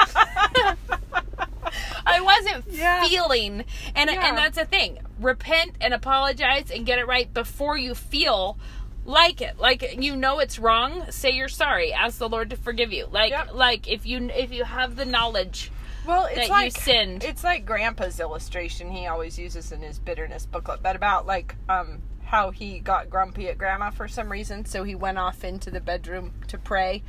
[2.07, 3.05] I wasn't Yeah.
[3.07, 3.65] feeling,
[3.97, 4.29] and Yeah.
[4.29, 4.99] and that's the thing.
[5.21, 8.59] Repent and apologize and get it right before you feel
[9.05, 9.59] like it.
[9.59, 11.11] Like you know it's wrong.
[11.11, 11.93] Say you're sorry.
[11.93, 13.07] Ask the Lord to forgive you.
[13.11, 13.55] Like Yep.
[13.55, 15.71] like if you if you have the knowledge.
[16.07, 17.25] Well, it's that you like sinned.
[17.25, 22.03] It's like Grandpa's illustration he always uses in his bitterness booklet, but about like um
[22.25, 25.81] how he got grumpy at Grandma for some reason, so he went off into the
[25.81, 27.03] bedroom to pray,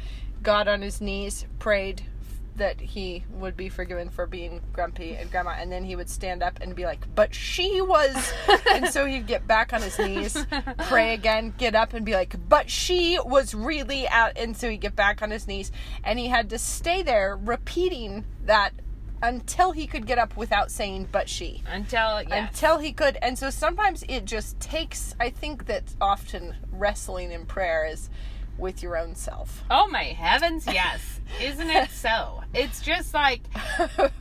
[0.44, 2.04] got on his knees, prayed
[2.58, 6.42] that he would be forgiven for being grumpy and Grandma, and then he would stand
[6.42, 8.34] up and be like, "But she was,"
[8.72, 10.46] and so he'd get back on his knees,
[10.88, 14.34] pray again, get up and be like, "But she was really out.
[14.38, 15.72] And so he'd get back on his knees,
[16.04, 18.74] and he had to stay there repeating that
[19.22, 21.64] until he could get up without saying but she.
[21.68, 22.48] Until yeah.
[22.48, 23.18] until he could.
[23.22, 28.10] And so sometimes it just takes i think that often wrestling in prayer is
[28.58, 31.20] with your own self Oh my heavens, yes.
[31.42, 32.44] Isn't it so?
[32.54, 33.42] It's just like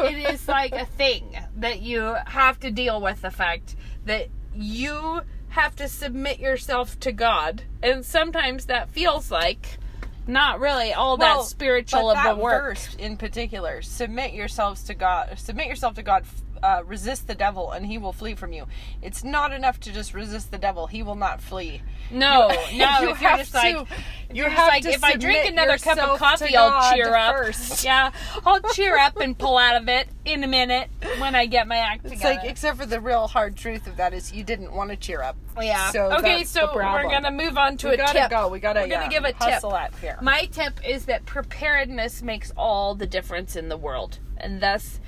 [0.01, 3.77] it is like a thing that you have to deal with the fact
[4.07, 7.63] that you have to submit yourself to God.
[7.83, 9.79] And sometimes that feels like
[10.27, 12.63] not really all Well, that spiritual of that the work.
[12.65, 16.25] verse in particular submit yourselves to god submit yourself to god
[16.65, 18.67] uh, resist the devil and he will flee from you
[19.03, 22.99] it's not enough to just resist the devil he will not flee No, You- no.
[23.03, 23.87] you if you're have just to- you
[24.33, 27.37] you're just have like, if I drink another cup of coffee, I'll cheer up.
[27.37, 27.85] first.
[27.85, 28.11] Yeah,
[28.47, 30.89] I'll cheer up and pull out of it in a minute
[31.19, 32.35] when I get my act it's together.
[32.41, 35.23] like except for the real hard truth of that is you didn't want to cheer
[35.23, 35.91] up yeah.
[35.91, 38.31] so okay, so we're gonna move on to we a gotta tip.
[38.31, 39.65] go we gotta We're gonna yeah, give a tip.
[39.73, 44.19] at here My tip is that preparedness makes all the difference in the world.
[44.37, 44.99] And thus,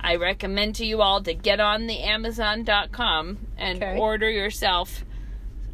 [0.00, 3.98] I recommend to you all to get on the Amazon.com and Okay.
[3.98, 5.04] order yourself,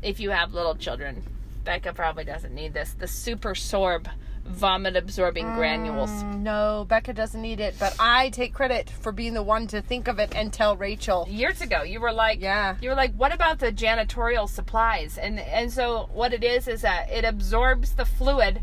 [0.03, 1.23] if you have little children.
[1.65, 2.93] Becca probably doesn't need this.
[2.95, 4.07] The Super Sorb
[4.45, 6.11] vomit absorbing mm, granules.
[6.25, 10.09] No, Becca doesn't need it, but I take credit for being the one to think
[10.09, 11.27] of it and tell Rachel.
[11.31, 12.75] years ago you were like Yeah.
[12.81, 16.83] you were like what about the janitorial supplies and and so what it is is
[16.83, 18.61] that it absorbs the fluid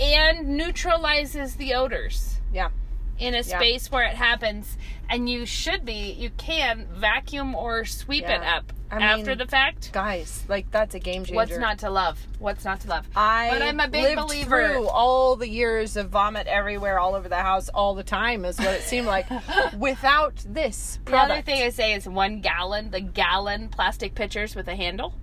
[0.00, 2.70] and neutralizes the odors Yeah.
[3.18, 3.58] In a Yeah.
[3.58, 4.76] space where it happens
[5.08, 9.46] and you should be you can vacuum or sweep it up I after mean, the
[9.46, 11.34] fact Guys, like that's a game changer.
[11.36, 14.68] what's not to love what's not to love I but i'm a big lived believer
[14.72, 18.58] through all the years of vomit everywhere, all over the house, all the time is
[18.58, 19.26] what it seemed like.
[19.78, 21.28] Without this product.
[21.28, 25.14] the other thing i say is one gallon the gallon plastic pitchers with a handle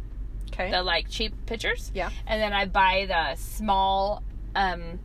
[0.53, 1.91] okay, the like cheap pitchers.
[1.93, 2.09] Yeah.
[2.27, 4.21] And then I buy the small
[4.55, 4.99] um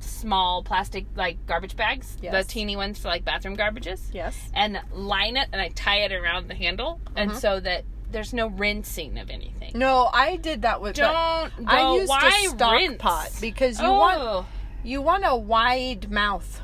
[0.00, 2.16] small plastic like garbage bags.
[2.22, 2.32] Yes.
[2.32, 4.00] The teeny ones for like bathroom garbages.
[4.12, 7.40] yes, And line it and I tie it around the handle and uh-huh.
[7.40, 9.72] so that there's no rinsing of anything.
[9.74, 10.96] no, I did that with.
[10.96, 11.50] Don't I
[11.82, 12.98] go- used why a stock rinse?
[12.98, 14.46] pot because you oh, want
[14.82, 16.60] you want a wide mouth,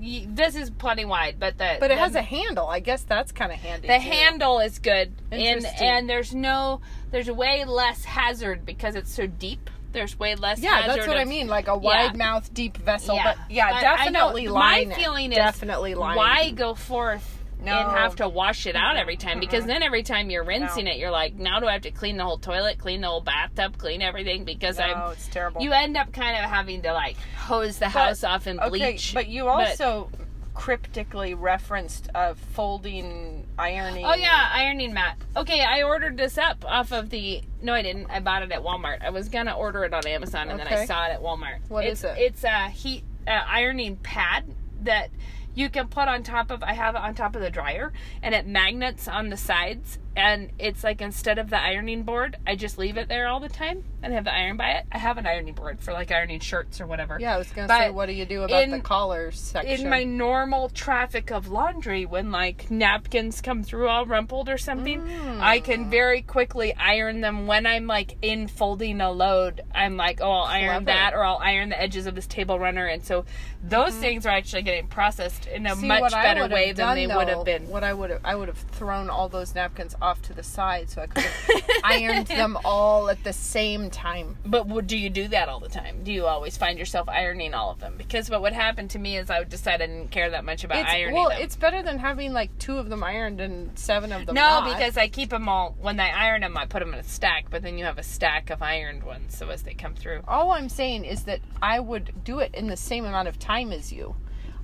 [0.00, 2.66] this is plenty wide, but the but it the- has a handle.
[2.66, 3.86] I guess that's kind of handy.
[3.86, 4.00] the too.
[4.00, 5.88] handle is good and Interesting.
[5.88, 6.80] and there's no
[7.12, 9.70] there's way less hazard because it's so deep.
[9.94, 13.14] There's way less Yeah, that's what I mean, like a wide mouth, deep vessel.
[13.16, 13.34] Yeah.
[13.36, 13.80] But yeah, know.
[13.80, 14.96] definitely line My it.
[14.98, 16.16] feeling is definitely line.
[16.16, 17.72] why go forth No.
[17.72, 19.40] and have to wash it out every time?
[19.40, 20.90] Because then every time you're rinsing No.
[20.90, 23.20] it, you're like, now do I have to clean the whole toilet, clean the whole
[23.22, 24.44] bathtub, clean everything?
[24.44, 25.62] Because No, I'm it's terrible.
[25.62, 29.14] you end up kind of having to like hose the house off and bleach.
[29.14, 30.10] Okay, but you also
[30.54, 34.06] cryptically referenced uh, folding ironing.
[34.06, 35.18] Oh yeah, ironing mat.
[35.36, 37.42] Okay, I ordered this up off of the.
[37.60, 38.06] No, I didn't.
[38.10, 39.02] I bought it at Walmart.
[39.04, 41.58] I was gonna order it on Amazon, and then I saw it at Walmart.
[41.68, 42.18] What it's, is it?
[42.18, 44.44] It's a heat uh, ironing pad
[44.82, 45.10] that
[45.54, 46.62] you can put on top of.
[46.62, 47.92] I have it on top of the dryer,
[48.22, 52.56] and it magnets on the sides, and it's like instead of the ironing board, I
[52.56, 54.84] just leave it there all the time and have the iron by it.
[54.92, 57.18] I have an ironing board for like ironing shirts or whatever.
[57.20, 59.80] Yeah, I was gonna say, what do you do about the in- collars section?
[59.84, 65.00] in my normal traffic of laundry when like napkins come through all rumpled or something
[65.40, 65.64] i Mm.
[65.64, 70.30] can very quickly iron them when i'm like in folding a load i'm like oh
[70.30, 70.84] i'll iron Clever.
[70.86, 73.24] that or i'll iron the edges of this table runner and so
[73.62, 75.74] those things are actually getting processed in a.
[75.74, 78.48] See, much better way than they would have been What I would have, I would
[78.48, 82.58] have thrown all those napkins off to the side so I could have ironed them
[82.64, 84.36] all at the same time.
[84.44, 86.04] But do you do that all the time?
[86.04, 87.94] Do you always find yourself ironing all of them?
[87.96, 90.62] Because what would happen to me is I would decide I didn't care that much
[90.62, 91.38] about It's, ironing well, them.
[91.40, 94.76] it's better than having like two of them ironed and seven of them no, not.
[94.76, 95.74] because I keep them all.
[95.80, 97.46] When I iron them, I put them in a stack.
[97.50, 100.20] But then you have a stack of ironed ones, so as they come through.
[100.28, 103.72] all I'm saying is that I would do it in the same amount of time
[103.72, 104.14] as you.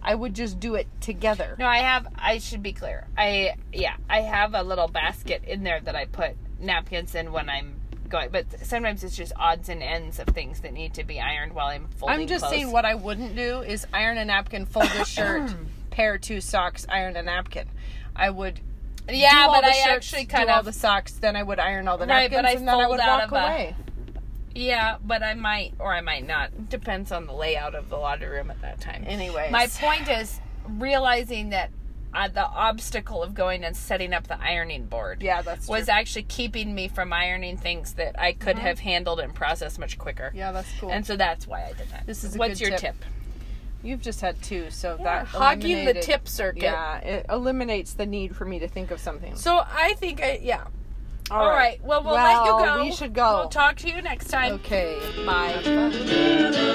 [0.03, 1.57] I would just do it together.
[1.59, 2.07] No, I have.
[2.16, 3.07] I should be clear.
[3.18, 7.48] I yeah, I have a little basket in there that I put napkins in when
[7.51, 7.74] I'm
[8.09, 8.30] going.
[8.30, 11.68] But sometimes it's just odds and ends of things that need to be ironed while
[11.68, 12.20] I'm folding.
[12.22, 12.55] I'm just clothes.
[12.55, 15.55] saying what I wouldn't do is iron a napkin, fold a shirt,
[15.90, 17.68] pair two socks, iron a napkin.
[18.16, 18.61] I would
[19.09, 21.98] Yeah, but the I shirts, actually kind all the socks, then I would iron all
[21.98, 23.76] the Right, napkins, but I and then I would walk of a- away.
[24.55, 26.68] Yeah, but I might or I might not.
[26.68, 29.05] Depends on the layout of the laundry room at that time.
[29.07, 31.70] Anyway, my point is realizing that
[32.12, 35.94] uh, the obstacle of going and setting up the ironing board Yeah, that's was true.
[35.94, 40.32] actually keeping me from ironing things that I could have handled and processed much quicker.
[40.34, 40.90] Yeah, that's cool.
[40.90, 42.07] And so that's why I did that.
[42.07, 42.80] This is What's your tip.
[42.80, 42.96] tip?
[43.82, 46.64] You've just had two, so that hogging the tip circuit.
[46.64, 49.36] Yeah, it eliminates the need for me to think of something.
[49.36, 50.64] So I think I yeah.
[51.31, 51.57] All All right.
[51.57, 51.85] right.
[51.85, 52.83] Well, we'll let you go.
[52.85, 53.39] we should go.
[53.39, 54.55] We'll talk to you next time.
[54.55, 54.99] Okay.
[55.24, 56.70] Bye.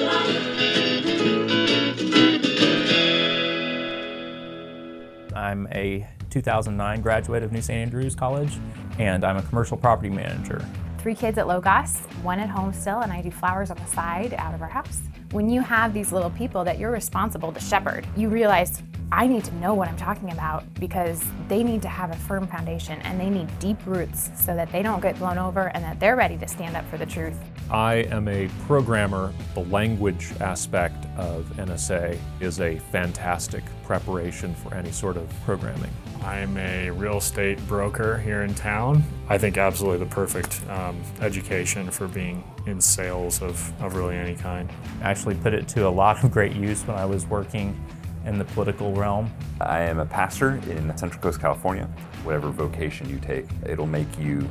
[5.35, 7.77] I'm a 2009 graduate of New St.
[7.77, 8.57] Andrews College,
[8.99, 10.65] and I'm a commercial property manager.
[10.97, 14.33] three kids at Logos, one at home still, and I do flowers on the side
[14.35, 15.01] out of our house.
[15.31, 18.81] When you have these little people that you're responsible to shepherd, you realize
[19.11, 22.47] I need to know what I'm talking about because they need to have a firm
[22.47, 25.99] foundation and they need deep roots so that they don't get blown over and that
[25.99, 27.37] they're ready to stand up for the truth.
[27.69, 29.33] I am a programmer.
[29.53, 35.91] The language aspect of NSA is a fantastic preparation for any sort of programming.
[36.23, 39.03] I'm a real estate broker here in town.
[39.29, 44.35] I think absolutely the perfect um, education for being in sales of, of really any
[44.35, 44.71] kind.
[45.01, 47.79] I actually put it to a lot of great use when I was working
[48.25, 49.31] in the political realm.
[49.61, 51.85] I am a pastor in Central Coast, California.
[52.23, 54.47] Whatever vocation you take, it'll make you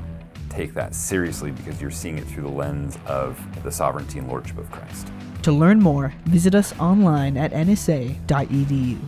[0.49, 4.59] take that seriously because you're seeing it through the lens of the sovereignty and lordship
[4.59, 5.09] of Christ.
[5.43, 8.99] To learn more, visit us online at nsa.edu.